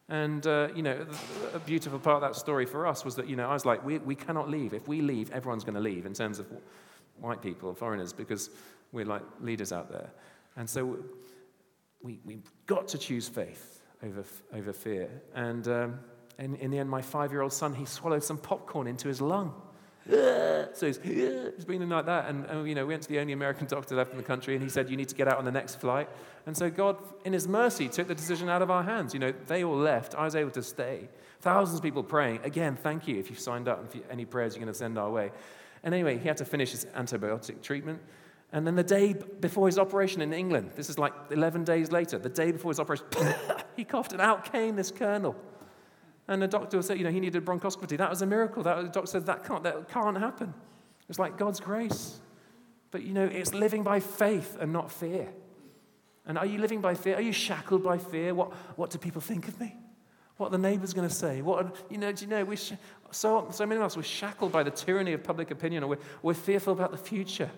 [0.09, 1.07] And, uh, you know,
[1.53, 3.85] a beautiful part of that story for us was that, you know, I was like,
[3.85, 4.73] we, we cannot leave.
[4.73, 6.47] If we leave, everyone's going to leave in terms of
[7.21, 8.49] white people, foreigners, because
[8.93, 10.11] we're like leaders out there.
[10.57, 10.99] And so
[12.01, 15.11] we, we got to choose faith over, over fear.
[15.35, 15.99] And um,
[16.39, 19.21] in, in the end, my five year old son, he swallowed some popcorn into his
[19.21, 19.55] lung.
[20.73, 22.29] so he's, he's breathing like that.
[22.29, 24.55] And, and, you know, we went to the only American doctor left in the country,
[24.55, 26.09] and he said, You need to get out on the next flight.
[26.47, 29.13] And so God, in his mercy, took the decision out of our hands.
[29.13, 30.15] You know, they all left.
[30.15, 31.09] I was able to stay.
[31.41, 32.41] Thousands of people praying.
[32.43, 34.99] Again, thank you if you've signed up and you, any prayers you're going to send
[34.99, 35.31] our way.
[35.83, 38.01] And anyway, he had to finish his antibiotic treatment.
[38.51, 42.19] And then the day before his operation in England, this is like 11 days later,
[42.19, 43.07] the day before his operation,
[43.77, 45.37] he coughed and out came this kernel.
[46.29, 47.97] And the doctor said, you know, he needed bronchoscopy.
[47.97, 48.63] That was a miracle.
[48.63, 50.53] That, the doctor said, that can't, that can't happen.
[51.09, 52.21] It's like God's grace.
[52.91, 55.29] But, you know, it's living by faith and not fear.
[56.27, 57.17] And are you living by fear?
[57.17, 58.35] Are you shackled by fear?
[58.35, 59.75] What, what do people think of me?
[60.37, 61.41] What are the neighbor's going to say?
[61.41, 62.75] What, you know, do you know, we sh-
[63.11, 65.99] so, so many of us, we're shackled by the tyranny of public opinion, or we're,
[66.23, 67.51] we're fearful about the future.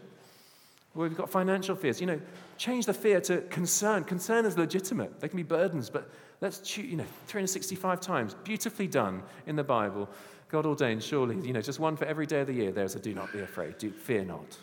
[0.95, 2.01] We've got financial fears.
[2.01, 2.21] You know,
[2.57, 4.05] change the fear to concern.
[4.05, 5.21] Concern is legitimate.
[5.21, 9.65] They can be burdens, but let's choose, you know, 365 times, beautifully done in the
[9.65, 10.09] Bible.
[10.49, 12.99] God ordained, surely, you know, just one for every day of the year, there's a
[12.99, 14.57] do not be afraid, do, fear not.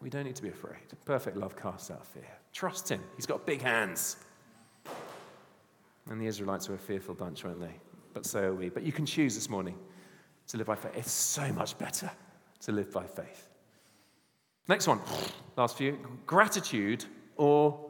[0.00, 0.80] We don't need to be afraid.
[1.04, 2.28] Perfect love casts out fear.
[2.52, 3.00] Trust him.
[3.14, 4.16] He's got big hands.
[6.10, 7.74] And the Israelites were a fearful bunch, weren't they?
[8.12, 8.68] But so are we.
[8.68, 9.76] But you can choose this morning
[10.48, 10.92] to live by faith.
[10.96, 12.10] It's so much better
[12.60, 13.48] to live by faith.
[14.68, 15.00] Next one,
[15.56, 17.04] last few gratitude
[17.36, 17.86] or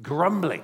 [0.00, 0.62] grumbling.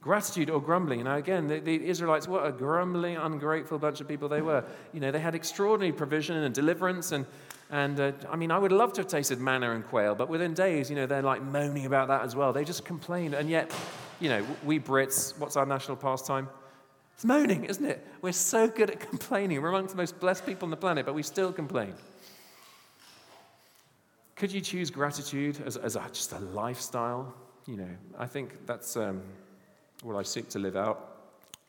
[0.00, 1.04] Gratitude or grumbling.
[1.04, 4.64] Now, again, the, the, Israelites, what a grumbling, ungrateful bunch of people they were.
[4.92, 7.12] You know, they had extraordinary provision and deliverance.
[7.12, 7.26] And,
[7.70, 10.54] and uh, I mean, I would love to have tasted manna and quail, but within
[10.54, 12.52] days, you know, they're like moaning about that as well.
[12.52, 13.34] They just complain.
[13.34, 13.74] And yet,
[14.20, 16.48] you know, we Brits, what's our national pastime?
[17.14, 18.06] It's moaning, isn't it?
[18.22, 19.60] We're so good at complaining.
[19.60, 21.94] We're amongst the most blessed people on the planet, but we still complain.
[24.38, 27.34] Could you choose gratitude as, as a, just a lifestyle?
[27.66, 29.20] You know, I think that's um,
[30.04, 31.16] what I seek to live out.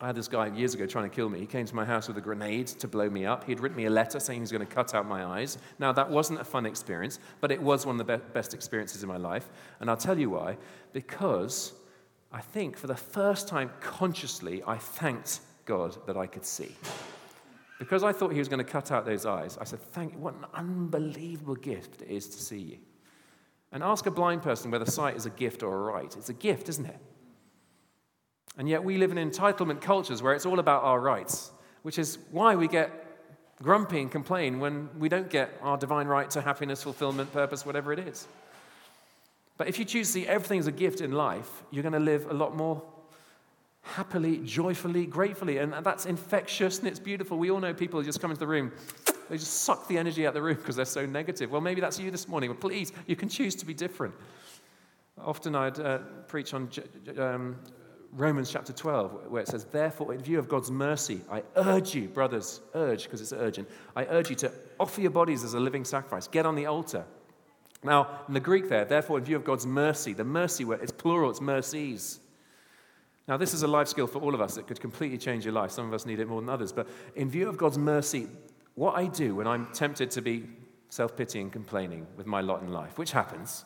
[0.00, 1.40] I had this guy years ago trying to kill me.
[1.40, 3.42] He came to my house with a grenade to blow me up.
[3.42, 5.58] He'd written me a letter saying he was going to cut out my eyes.
[5.80, 9.02] Now, that wasn't a fun experience, but it was one of the be- best experiences
[9.02, 9.48] in my life.
[9.80, 10.56] And I'll tell you why.
[10.92, 11.72] Because
[12.30, 16.76] I think for the first time consciously, I thanked God that I could see.
[17.80, 20.18] Because I thought he was going to cut out those eyes, I said, Thank you.
[20.18, 22.78] What an unbelievable gift it is to see you.
[23.72, 26.14] And ask a blind person whether sight is a gift or a right.
[26.14, 26.98] It's a gift, isn't it?
[28.58, 32.18] And yet we live in entitlement cultures where it's all about our rights, which is
[32.30, 32.90] why we get
[33.62, 37.94] grumpy and complain when we don't get our divine right to happiness, fulfillment, purpose, whatever
[37.94, 38.28] it is.
[39.56, 41.98] But if you choose to see everything as a gift in life, you're going to
[41.98, 42.82] live a lot more
[43.90, 45.58] happily, joyfully, gratefully.
[45.58, 47.38] And that's infectious and it's beautiful.
[47.38, 48.72] We all know people who just come into the room,
[49.28, 51.50] they just suck the energy out of the room because they're so negative.
[51.50, 52.50] Well, maybe that's you this morning.
[52.50, 54.14] But please, you can choose to be different.
[55.18, 55.98] Often I'd uh,
[56.28, 56.70] preach on
[57.18, 57.56] um,
[58.12, 62.08] Romans chapter 12, where it says, Therefore, in view of God's mercy, I urge you,
[62.08, 65.84] brothers, urge because it's urgent, I urge you to offer your bodies as a living
[65.84, 66.26] sacrifice.
[66.26, 67.04] Get on the altar.
[67.82, 70.92] Now, in the Greek there, therefore, in view of God's mercy, the mercy word, it's
[70.92, 72.20] plural, it's mercies.
[73.30, 74.56] Now, this is a life skill for all of us.
[74.56, 75.70] It could completely change your life.
[75.70, 76.72] Some of us need it more than others.
[76.72, 78.26] But in view of God's mercy,
[78.74, 80.48] what I do when I'm tempted to be
[80.88, 83.64] self pitying, complaining with my lot in life, which happens,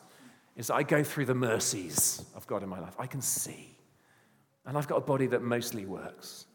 [0.55, 2.93] is I go through the mercies of God in my life.
[2.99, 3.75] I can see.
[4.67, 6.45] And I've got a body that mostly works.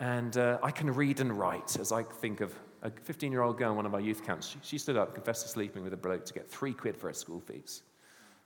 [0.00, 3.58] And uh, I can read and write as I think of a 15 year old
[3.58, 4.48] girl in one of our youth camps.
[4.48, 7.06] She, she stood up, confessed to sleeping with a bloke to get three quid for
[7.06, 7.82] her school fees.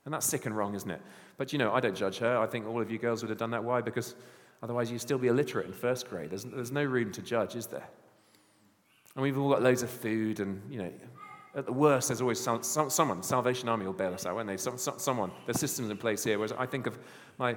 [0.04, 1.00] And that's sick and wrong, isn't it?
[1.38, 2.36] But you know, I don't judge her.
[2.36, 3.64] I think all of you girls would have done that.
[3.64, 3.80] Why?
[3.80, 4.14] Because
[4.62, 6.30] otherwise you'd still be illiterate in first grade.
[6.30, 7.88] There's, there's no room to judge, is there?
[9.14, 10.92] And we've all got loads of food, and you know,
[11.54, 14.46] at the worst, there's always some, some, someone, Salvation Army will bail us out, won't
[14.46, 14.56] they?
[14.56, 16.38] Some, some, someone, there's systems in place here.
[16.38, 16.98] Whereas I think of
[17.38, 17.56] my,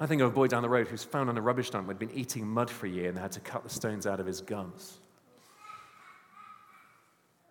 [0.00, 1.98] I think of a boy down the road who's found on a rubbish dump who'd
[1.98, 4.26] been eating mud for a year and they had to cut the stones out of
[4.26, 4.98] his gums.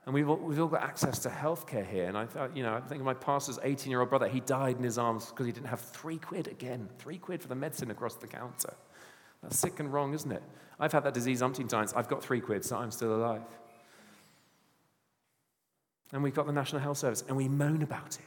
[0.05, 2.05] And we've all, we've all got access to healthcare here.
[2.05, 4.27] And I thought, you know, I think of my pastor's 18 year old brother.
[4.27, 7.47] He died in his arms because he didn't have three quid again, three quid for
[7.47, 8.73] the medicine across the counter.
[9.41, 10.43] That's sick and wrong, isn't it?
[10.79, 11.93] I've had that disease umpteen times.
[11.93, 13.41] I've got three quid, so I'm still alive.
[16.11, 18.25] And we've got the National Health Service, and we moan about it.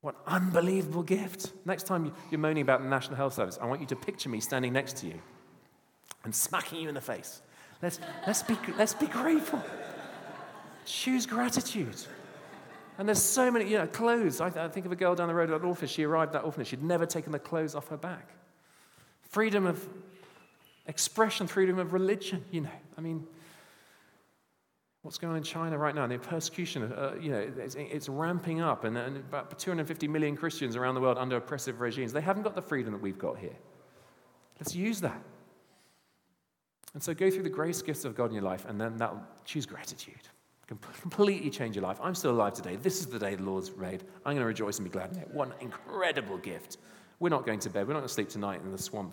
[0.00, 1.52] What unbelievable gift.
[1.64, 4.40] Next time you're moaning about the National Health Service, I want you to picture me
[4.40, 5.20] standing next to you
[6.24, 7.40] and smacking you in the face.
[7.84, 9.62] Let's, let's, be, let's be grateful.
[10.86, 11.94] Choose gratitude.
[12.96, 14.40] And there's so many, you know, clothes.
[14.40, 15.90] I, I think of a girl down the road at an orphanage.
[15.90, 16.68] She arrived at that orphanage.
[16.68, 18.30] She'd never taken the clothes off her back.
[19.28, 19.86] Freedom of
[20.86, 22.70] expression, freedom of religion, you know.
[22.96, 23.26] I mean,
[25.02, 26.04] what's going on in China right now?
[26.04, 28.84] And The persecution, uh, you know, it's, it's ramping up.
[28.84, 32.14] And, and about 250 million Christians around the world under oppressive regimes.
[32.14, 33.56] They haven't got the freedom that we've got here.
[34.58, 35.20] Let's use that.
[36.94, 39.22] And so go through the grace gifts of God in your life, and then that'll
[39.44, 40.14] choose gratitude.
[40.66, 41.98] Completely change your life.
[42.02, 42.76] I'm still alive today.
[42.76, 44.02] This is the day the Lord's made.
[44.24, 45.28] I'm going to rejoice and be glad in it.
[45.34, 46.78] An incredible gift.
[47.20, 47.86] We're not going to bed.
[47.86, 49.12] We're not going to sleep tonight in the swamp,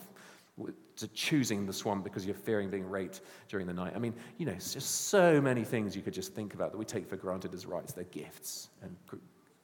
[0.96, 3.94] to choosing the swamp because you're fearing being raped during the night.
[3.96, 6.78] I mean, you know, it's just so many things you could just think about that
[6.78, 7.94] we take for granted as rights.
[7.94, 8.70] They're gifts.
[8.82, 9.18] And gr-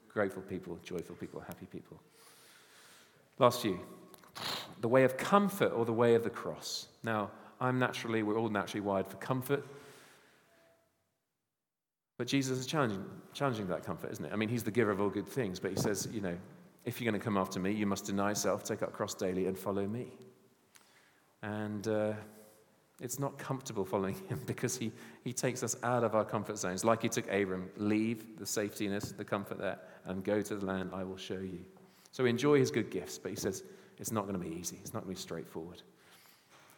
[0.10, 2.02] grateful people, joyful people, happy people.
[3.40, 3.80] Last few
[4.82, 6.88] the way of comfort or the way of the cross.
[7.04, 9.66] Now, I'm naturally, we're all naturally wired for comfort.
[12.18, 14.34] But Jesus is challenging, challenging that comfort, isn't it?
[14.34, 16.36] I mean, he's the giver of all good things, but he says, you know,
[16.86, 19.46] if you're going to come after me, you must deny self, take up cross daily,
[19.46, 20.08] and follow me.
[21.44, 22.14] And uh,
[23.02, 24.92] it's not comfortable following him because he,
[25.24, 27.70] he takes us out of our comfort zones, like he took Abram.
[27.78, 31.60] Leave the safetiness, the comfort there, and go to the land I will show you.
[32.12, 33.64] So we enjoy his good gifts, but he says
[34.00, 34.80] it's not going to be easy.
[34.82, 35.84] It's not going to be straightforward.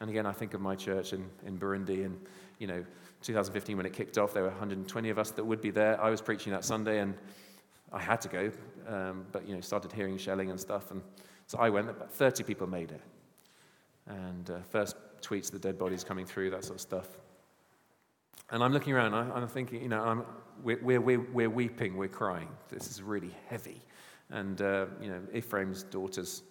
[0.02, 2.20] And again, I think of my church in, in Burundi, and
[2.58, 2.86] you know,
[3.22, 6.02] 2015 when it kicked off, there were 120 of us that would be there.
[6.02, 7.16] I was preaching that Sunday, and
[7.92, 8.52] I had to go,
[8.88, 11.02] um, but you know, started hearing shelling and stuff, and
[11.48, 11.90] so I went.
[11.90, 13.02] About 30 people made it,
[14.08, 17.08] and uh, first tweets the dead bodies coming through, that sort of stuff.
[18.52, 20.24] And I'm looking around, I'm thinking, you know, I'm,
[20.64, 22.50] we're, we're, we're weeping, we're crying.
[22.70, 23.80] This is really heavy.
[24.32, 26.44] And, uh, you know, Ephraim's daughter's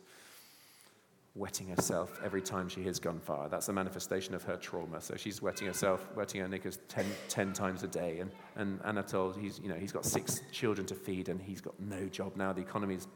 [1.39, 3.49] wetting herself every time she hears gunfire.
[3.49, 5.01] That's a manifestation of her trauma.
[5.01, 8.18] So she's wetting herself, wetting her knickers 10, 10 times a day.
[8.18, 11.78] And, and Anatole, he's, you know, he's got six children to feed and he's got
[11.80, 12.53] no job now.
[12.53, 13.07] The economy's.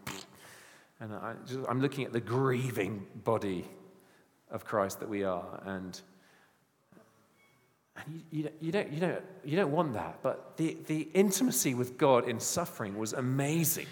[1.01, 3.67] And I just, I'm looking at the grieving body
[4.51, 5.61] of Christ that we are.
[5.67, 6.01] And,
[7.97, 10.19] and you, you, you, don't, you, don't, you don't want that.
[10.23, 13.87] But the, the intimacy with God in suffering was amazing.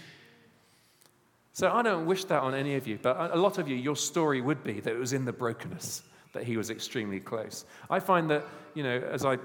[1.52, 3.96] So I don't wish that on any of you, but a lot of you, your
[3.96, 7.64] story would be that it was in the brokenness that he was extremely close.
[7.88, 8.44] I find that,
[8.74, 9.36] you know, as I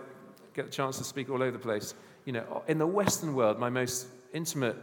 [0.54, 1.96] get the chance to speak all over the place,
[2.26, 4.76] you know, in the Western world, my most intimate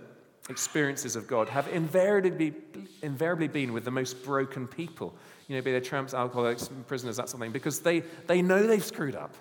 [0.48, 2.54] experiences of God have invariably,
[3.02, 5.14] invariably been with the most broken people.
[5.46, 8.66] You know, be they tramps, alcoholics, prisoners, that sort of thing, because they, they know
[8.66, 9.34] they've screwed up.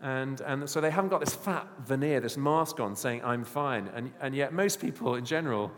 [0.00, 3.90] And, and so they haven't got this fat veneer, this mask on saying, I'm fine.
[3.94, 5.70] And, and yet, most people in general,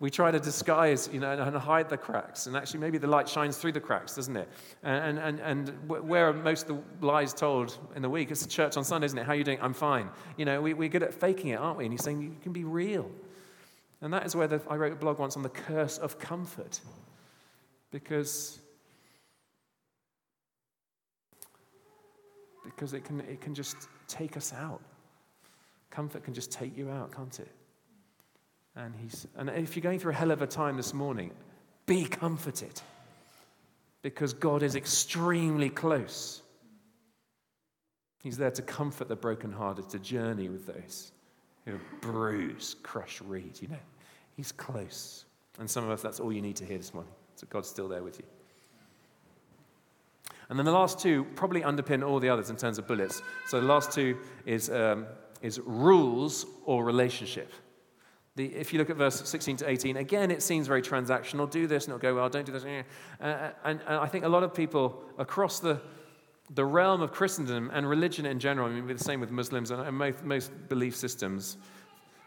[0.00, 2.46] we try to disguise, you know, and hide the cracks.
[2.46, 4.48] And actually, maybe the light shines through the cracks, doesn't it?
[4.82, 8.30] And, and, and where are most of the lies told in the week?
[8.30, 9.26] It's church on Sunday, isn't it?
[9.26, 9.58] How are you doing?
[9.60, 10.08] I'm fine.
[10.38, 11.84] You know, we, we're good at faking it, aren't we?
[11.84, 13.10] And he's saying you can be real.
[14.00, 16.80] And that is where the, I wrote a blog once on the curse of comfort.
[17.90, 18.58] Because,
[22.64, 23.76] because it, can, it can just
[24.08, 24.80] take us out.
[25.90, 27.52] Comfort can just take you out, can't it?
[28.76, 31.32] And, he's, and if you're going through a hell of a time this morning,
[31.86, 32.80] be comforted
[34.02, 36.42] because God is extremely close.
[38.22, 41.12] He's there to comfort the brokenhearted, to journey with those
[41.64, 43.76] who are bruised, crushed reed, you know.
[44.36, 45.24] He's close.
[45.58, 47.12] And some of us, that's all you need to hear this morning.
[47.36, 48.24] So God's still there with you.
[50.48, 53.22] And then the last two probably underpin all the others in terms of bullets.
[53.48, 55.06] So the last two is, um,
[55.42, 57.52] is rules or relationship.
[58.36, 61.50] The, if you look at verse 16 to 18, again, it seems very transactional.
[61.50, 62.28] Do this, not go well.
[62.28, 62.64] Don't do this.
[62.64, 65.80] Uh, and, and I think a lot of people across the,
[66.54, 69.96] the realm of Christendom and religion in general, I mean, the same with Muslims and
[69.96, 71.56] most, most belief systems,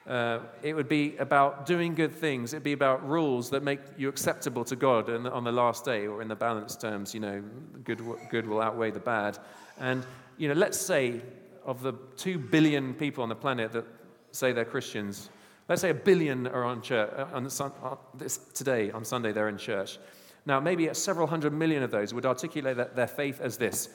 [0.08, 2.54] uh, it would be about doing good things.
[2.54, 6.22] It'd be about rules that make you acceptable to God on the last day, or
[6.22, 7.42] in the balance terms, you know,
[7.86, 9.40] good, good will outweigh the bad.
[9.80, 10.06] And,
[10.38, 11.22] you know, let's say
[11.66, 13.86] of the two billion people on the planet that
[14.32, 15.30] say they're Christians,
[15.70, 19.50] Let's say a billion are on church uh, on uh, this, today, on Sunday, they're
[19.50, 19.98] in church.
[20.46, 23.90] Now, maybe several hundred million of those would articulate their faith as this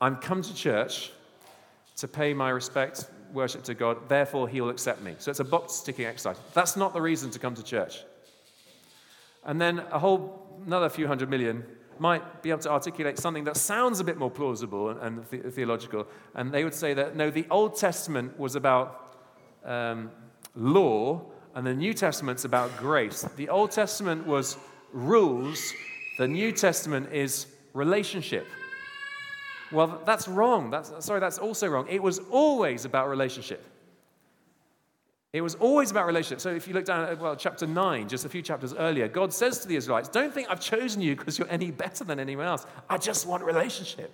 [0.00, 1.12] I'm come to church
[1.96, 5.14] to pay my respect, worship to God, therefore he will accept me.
[5.18, 6.36] So it's a box ticking exercise.
[6.52, 8.02] That's not the reason to come to church.
[9.44, 11.64] And then a whole another few hundred million
[11.98, 16.08] might be able to articulate something that sounds a bit more plausible and, and theological.
[16.34, 19.16] And they would say that no, the Old Testament was about
[19.64, 20.10] um,
[20.54, 21.22] law,
[21.54, 23.22] and the New Testament's about grace.
[23.36, 24.56] The Old Testament was
[24.92, 25.72] rules,
[26.18, 28.46] the New Testament is relationship.
[29.72, 30.70] Well, that's wrong.
[30.70, 31.86] That's, sorry, that's also wrong.
[31.88, 33.64] It was always about relationship.
[35.32, 36.40] It was always about relationship.
[36.40, 39.32] So if you look down at well, chapter 9, just a few chapters earlier, God
[39.32, 42.46] says to the Israelites, Don't think I've chosen you because you're any better than anyone
[42.46, 42.66] else.
[42.88, 44.12] I just want relationship.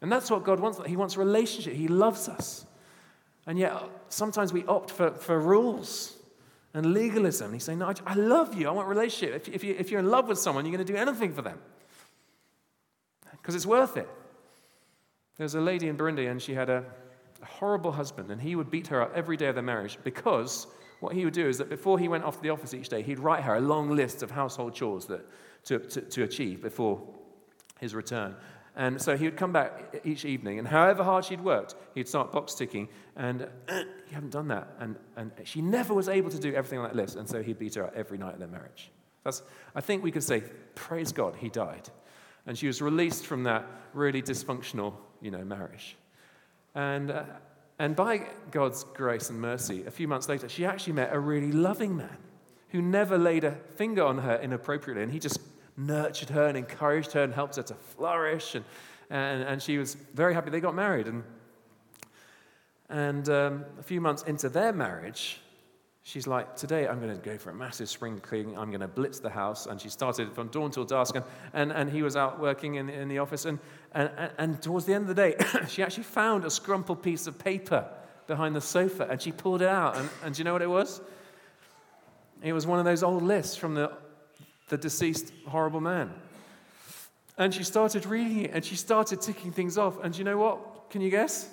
[0.00, 0.80] And that's what God wants.
[0.86, 1.72] He wants relationship.
[1.72, 2.66] He loves us.
[3.48, 3.72] And yet,
[4.10, 6.14] sometimes we opt for, for rules
[6.74, 7.54] and legalism.
[7.54, 8.68] He's saying, No, I, I love you.
[8.68, 9.34] I want relationship.
[9.34, 11.40] If, if, you, if you're in love with someone, you're going to do anything for
[11.40, 11.58] them
[13.32, 14.06] because it's worth it.
[15.38, 16.84] There's a lady in Burundi, and she had a,
[17.40, 20.66] a horrible husband, and he would beat her up every day of their marriage because
[21.00, 23.00] what he would do is that before he went off to the office each day,
[23.00, 25.24] he'd write her a long list of household chores that,
[25.64, 27.00] to, to, to achieve before
[27.80, 28.34] his return.
[28.78, 32.30] And so he would come back each evening, and however hard she'd worked, he'd start
[32.30, 34.68] box ticking, and you haven't done that.
[34.78, 37.58] And, and she never was able to do everything on that list, and so he'd
[37.58, 38.92] beat her up every night of their marriage.
[39.24, 39.42] That's,
[39.74, 40.44] I think we could say,
[40.76, 41.90] praise God, he died.
[42.46, 45.96] And she was released from that really dysfunctional you know, marriage.
[46.76, 47.24] And, uh,
[47.80, 51.50] and by God's grace and mercy, a few months later, she actually met a really
[51.50, 52.16] loving man
[52.68, 55.02] who never laid a finger on her inappropriately.
[55.02, 55.40] And he just
[55.78, 58.54] nurtured her and encouraged her and helped her to flourish.
[58.54, 58.64] And,
[59.08, 61.06] and, and she was very happy they got married.
[61.06, 61.22] And,
[62.90, 65.40] and um, a few months into their marriage,
[66.02, 68.58] she's like, Today I'm going to go for a massive spring cleaning.
[68.58, 69.66] I'm going to blitz the house.
[69.66, 71.14] And she started from dawn till dusk.
[71.14, 73.44] And, and, and he was out working in, in the office.
[73.44, 73.60] And,
[73.92, 75.36] and, and towards the end of the day,
[75.68, 77.88] she actually found a scrumpled piece of paper
[78.26, 79.06] behind the sofa.
[79.08, 79.96] And she pulled it out.
[79.96, 81.00] And, and do you know what it was?
[82.42, 83.92] It was one of those old lists from the,
[84.68, 86.12] the deceased horrible man.
[87.36, 90.02] And she started reading it and she started ticking things off.
[90.02, 90.90] And you know what?
[90.90, 91.48] Can you guess?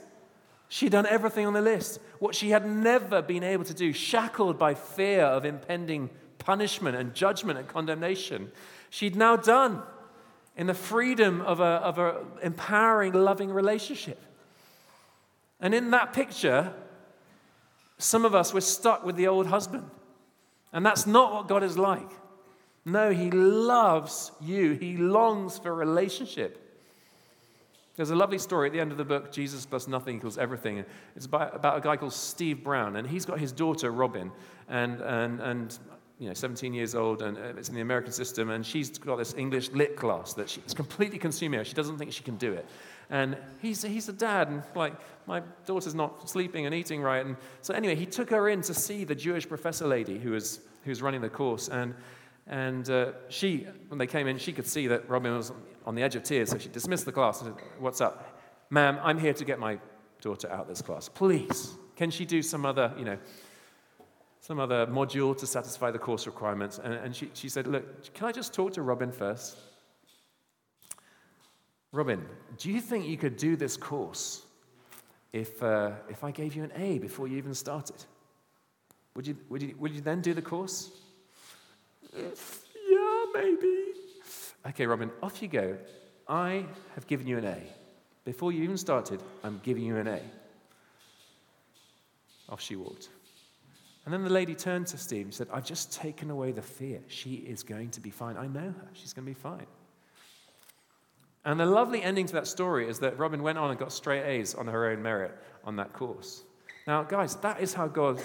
[0.67, 4.57] She'd done everything on the list, what she had never been able to do, shackled
[4.57, 6.09] by fear of impending
[6.39, 8.51] punishment and judgment and condemnation.
[8.89, 9.83] She'd now done
[10.57, 14.21] in the freedom of an of a empowering, loving relationship.
[15.59, 16.73] And in that picture,
[17.97, 19.89] some of us were stuck with the old husband.
[20.73, 22.09] And that's not what God is like.
[22.85, 26.61] No, He loves you, He longs for relationship.
[27.95, 30.83] There's a lovely story at the end of the book, Jesus plus nothing equals everything.
[31.15, 34.31] It's about, a guy called Steve Brown, and he's got his daughter, Robin,
[34.67, 35.79] and, and, and
[36.19, 39.17] you know, 17 years old, and uh, it's in the American system, and she's got
[39.17, 41.63] this English lit class that she's completely consuming her.
[41.63, 42.65] She doesn't think she can do it.
[43.09, 44.93] And he's, he's a dad, and like,
[45.25, 47.25] my daughter's not sleeping and eating right.
[47.25, 50.59] And so, anyway, he took her in to see the Jewish professor lady who was,
[50.83, 51.69] who was running the course.
[51.69, 51.93] And,
[52.47, 55.51] and uh, she, when they came in, she could see that Robin was
[55.85, 58.39] on the edge of tears, so she dismissed the class and said, What's up?
[58.69, 59.79] Ma'am, I'm here to get my
[60.21, 61.09] daughter out of this class.
[61.09, 63.17] Please, can she do some other, you know,
[64.41, 66.79] some other module to satisfy the course requirements?
[66.83, 69.57] And, and she, she said, Look, can I just talk to Robin first?
[71.91, 72.25] Robin,
[72.57, 74.43] do you think you could do this course
[75.33, 78.03] if, uh, if I gave you an A before you even started?
[79.15, 80.91] Would you, would, you, would you then do the course?
[82.15, 83.83] Yeah, maybe.
[84.67, 85.77] Okay, Robin, off you go.
[86.27, 87.57] I have given you an A.
[88.23, 90.19] Before you even started, I'm giving you an A.
[92.49, 93.09] Off she walked.
[94.05, 97.01] And then the lady turned to Steve and said, I've just taken away the fear.
[97.07, 98.37] She is going to be fine.
[98.37, 98.87] I know her.
[98.93, 99.65] She's going to be fine.
[101.43, 104.23] And the lovely ending to that story is that Robin went on and got straight
[104.23, 106.43] A's on her own merit on that course.
[106.87, 108.19] Now, guys, that is how God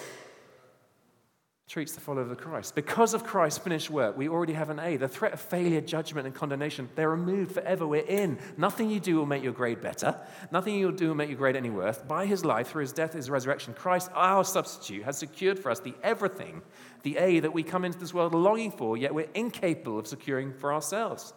[1.70, 2.74] treats the follower of Christ.
[2.74, 4.96] Because of Christ's finished work, we already have an A.
[4.96, 7.86] The threat of failure, judgment, and condemnation, they're removed forever.
[7.86, 8.40] We're in.
[8.56, 10.18] Nothing you do will make your grade better.
[10.50, 11.96] Nothing you'll do will make your grade any worse.
[11.98, 15.78] By his life, through his death, his resurrection, Christ, our substitute, has secured for us
[15.78, 16.62] the everything,
[17.04, 20.52] the A that we come into this world longing for, yet we're incapable of securing
[20.52, 21.34] for ourselves.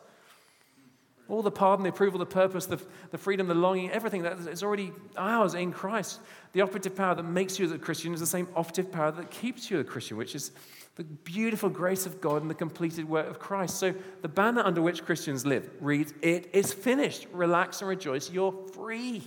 [1.34, 2.80] All the pardon, the approval, the purpose, the,
[3.10, 6.20] the freedom, the longing, everything that is already ours in Christ.
[6.52, 9.72] The operative power that makes you a Christian is the same operative power that keeps
[9.72, 10.52] you a Christian, which is
[10.96, 13.78] the beautiful grace of God and the completed work of Christ.
[13.80, 17.26] So the banner under which Christians live reads, It is finished.
[17.34, 18.30] Relax and rejoice.
[18.30, 19.24] You're free.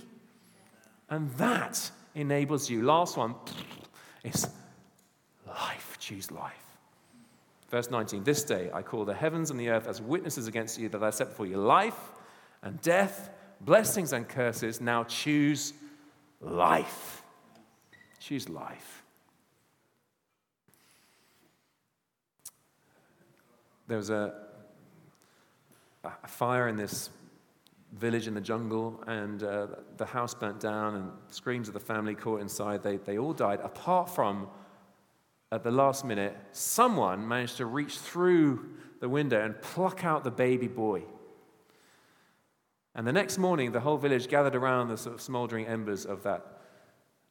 [1.09, 2.83] And that enables you.
[2.83, 3.35] Last one
[4.23, 4.47] is
[5.45, 5.97] life.
[5.99, 6.66] Choose life.
[7.69, 10.89] Verse 19 This day I call the heavens and the earth as witnesses against you
[10.89, 12.11] that I set before you life
[12.63, 13.29] and death,
[13.61, 14.81] blessings and curses.
[14.81, 15.73] Now choose
[16.41, 17.23] life.
[18.19, 19.03] Choose life.
[23.87, 24.33] There was a,
[26.03, 27.09] a fire in this
[27.93, 32.15] village in the jungle, and uh, the house burnt down, and screams of the family
[32.15, 32.83] caught inside.
[32.83, 34.49] They, they all died, apart from
[35.51, 38.69] at the last minute, someone managed to reach through
[38.99, 41.03] the window and pluck out the baby boy.
[42.95, 46.23] And the next morning, the whole village gathered around the sort of smoldering embers of
[46.23, 46.61] that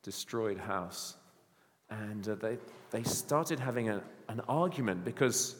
[0.03, 1.17] destroyed house.
[1.91, 2.59] And uh, they,
[2.91, 5.57] they started having a, an argument because,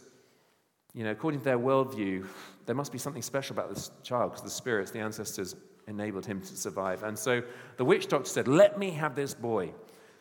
[0.95, 2.25] you know, according to their worldview,
[2.67, 5.57] there must be something special about this child because the spirits, the ancestors,
[5.89, 7.03] enabled him to survive.
[7.03, 7.43] And so
[7.77, 9.73] the witch doctor said, Let me have this boy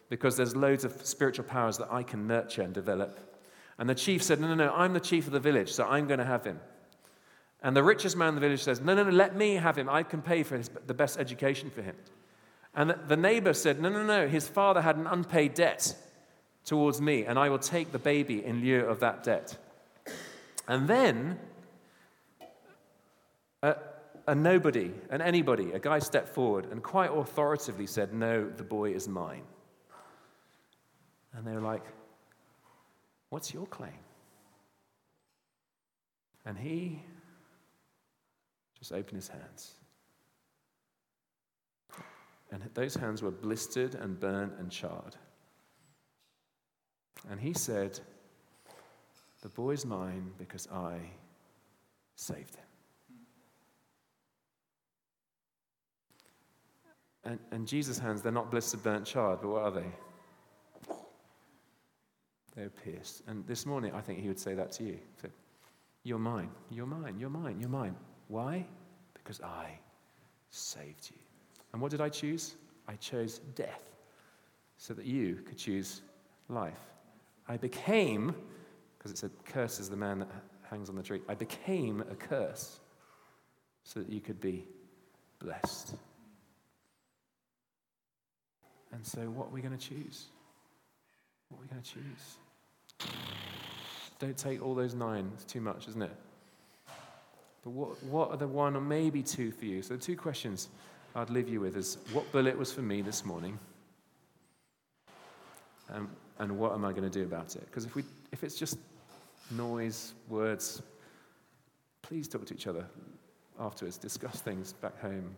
[0.10, 3.20] because there's loads of spiritual powers that I can nurture and develop.
[3.78, 6.08] And the chief said, No, no, no, I'm the chief of the village, so I'm
[6.08, 6.60] going to have him.
[7.62, 9.89] And the richest man in the village says, No, no, no, let me have him.
[9.89, 11.95] I can pay for his, the best education for him.
[12.76, 15.95] And the, neighbor said, No, no, no, his father had an unpaid debt.
[16.66, 19.58] towards me, and I will take the baby in lieu of that debt.
[20.68, 21.39] And then
[23.62, 23.76] a,
[24.28, 28.91] a nobody, an anybody, a guy stepped forward and quite authoritatively said, No, the boy
[28.91, 29.43] is mine.
[31.36, 31.83] And they were like,
[33.29, 33.91] What's your claim?
[36.45, 37.01] And he
[38.77, 39.73] just opened his hands.
[42.51, 45.15] And those hands were blistered and burnt and charred.
[47.29, 47.99] And he said,
[49.41, 50.99] The boy's mine because I
[52.15, 52.65] saved him.
[57.25, 59.91] And, and Jesus' hands, they're not blistered, burnt, charred, but what are they?
[62.56, 63.24] They're pierced.
[63.28, 64.97] And this morning, I think he would say that to you.
[65.22, 65.30] Say,
[66.03, 67.95] you're mine, you're mine, you're mine, you're mine.
[68.28, 68.66] Why?
[69.14, 69.78] Because I
[70.51, 71.18] saved you.
[71.74, 72.56] And what did I choose?
[72.88, 73.82] I chose death
[74.78, 76.01] so that you could choose
[76.47, 76.80] life.
[77.47, 78.34] I became,
[78.97, 80.30] because it said, curse is the man that
[80.70, 81.22] hangs on the tree.
[81.28, 82.80] I became a curse
[83.84, 84.66] so that you could be
[85.39, 85.95] blessed.
[88.91, 90.28] And so, what are we going to choose?
[91.49, 92.38] What are we going to choose?
[94.19, 96.15] Don't take all those nine, it's too much, isn't it?
[97.63, 99.81] But what, what are the one or maybe two for you?
[99.81, 100.69] So, the two questions
[101.15, 103.57] I'd leave you with is what bullet was for me this morning?
[105.91, 107.65] Um, and what am I going to do about it?
[107.65, 108.77] Because if, we, if it's just
[109.51, 110.81] noise, words,
[112.01, 112.85] please talk to each other
[113.59, 115.35] afterwards, discuss things back home,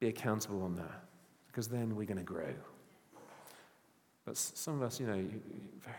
[0.00, 1.04] be accountable on that,
[1.48, 2.52] because then we're going to grow.
[4.24, 5.24] But some of us, you know,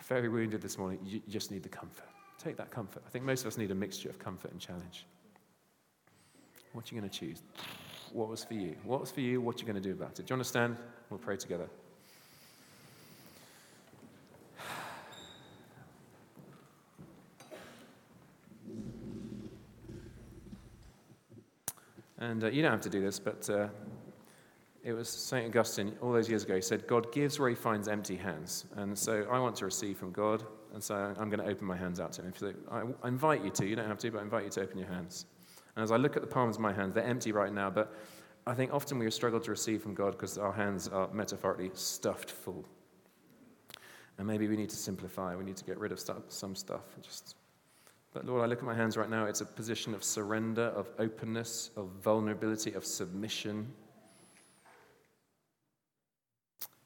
[0.07, 2.07] very wounded this morning, you just need the comfort.
[2.37, 3.03] Take that comfort.
[3.05, 5.05] I think most of us need a mixture of comfort and challenge.
[6.71, 7.43] What are you going to choose?
[8.13, 8.75] What was for you?
[8.83, 9.41] What was for you?
[9.41, 10.25] What are you going to do about it?
[10.25, 10.77] Do you understand?
[11.09, 11.67] We'll pray together.
[22.19, 23.67] And uh, you don't have to do this, but uh,
[24.83, 25.45] it was St.
[25.45, 26.55] Augustine all those years ago.
[26.55, 28.65] He said, God gives where he finds empty hands.
[28.75, 31.77] And so I want to receive from God, and so I'm going to open my
[31.77, 32.33] hands out to him.
[32.35, 34.61] So I, I invite you to, you don't have to, but I invite you to
[34.61, 35.25] open your hands.
[35.75, 37.95] And as I look at the palms of my hands, they're empty right now, but
[38.45, 42.29] I think often we struggle to receive from God because our hands are metaphorically stuffed
[42.29, 42.65] full.
[44.17, 46.81] And maybe we need to simplify, we need to get rid of some stuff.
[47.01, 47.35] Just
[48.13, 50.87] but Lord, I look at my hands right now, it's a position of surrender, of
[50.99, 53.67] openness, of vulnerability, of submission.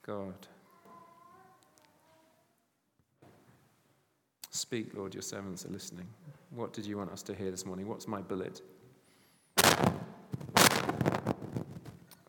[0.08, 0.48] God.
[4.52, 6.08] Speak, Lord, your servants are listening.
[6.52, 7.88] What did you want us to hear this morning?
[7.90, 8.62] What's my bullet?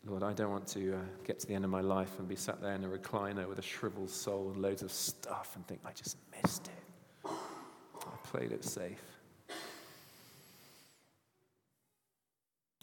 [0.04, 2.34] Lord, I don't want to uh, get to the end of my life and be
[2.34, 5.80] sat there in a recliner with a shriveled soul and loads of stuff and think,
[5.84, 7.30] I just missed it.
[7.30, 9.02] I played it safe.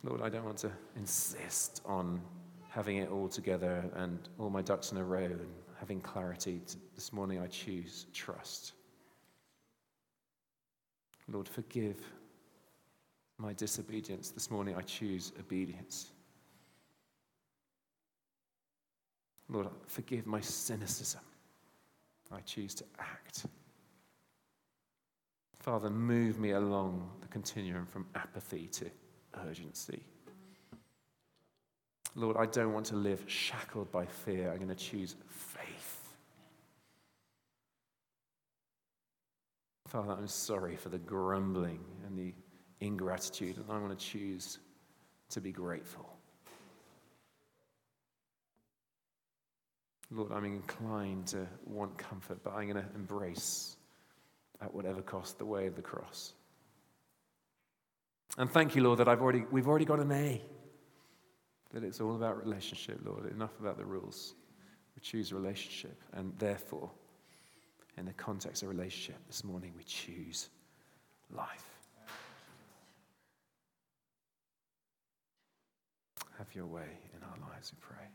[0.03, 2.21] Lord, I don't want to insist on
[2.76, 5.47] having it all together and all my ducks in a row and
[5.80, 6.59] having clarity.
[6.93, 8.73] This morning I choose trust.
[11.32, 12.01] Lord, forgive
[13.38, 14.30] my disobedience.
[14.30, 16.11] This morning I choose obedience.
[19.47, 21.21] Lord, forgive my cynicism.
[22.30, 23.45] I choose to act.
[25.59, 28.86] Father, move me along the continuum from apathy to
[29.47, 30.03] urgency.
[32.16, 34.49] Lord, I don't want to live shackled by fear.
[34.49, 36.13] I'm going to choose faith.
[39.88, 42.34] Father, I'm sorry for the grumbling and the
[42.80, 44.59] ingratitude, and I want to choose
[45.32, 46.09] to be grateful.
[50.09, 53.76] Lord, I'm inclined to want comfort, but I'm going to embrace,
[54.61, 56.34] at whatever cost, the way of the cross.
[58.38, 60.41] And thank you, Lord, that I've already, we've already got an A
[61.76, 64.34] that it's all about relationship, Lord, enough about the rules.
[64.95, 66.89] We choose relationship, and therefore,
[67.97, 70.47] in the context of relationship this morning, we choose
[71.30, 71.69] life.
[76.38, 78.07] Have your way in our lives, we pray.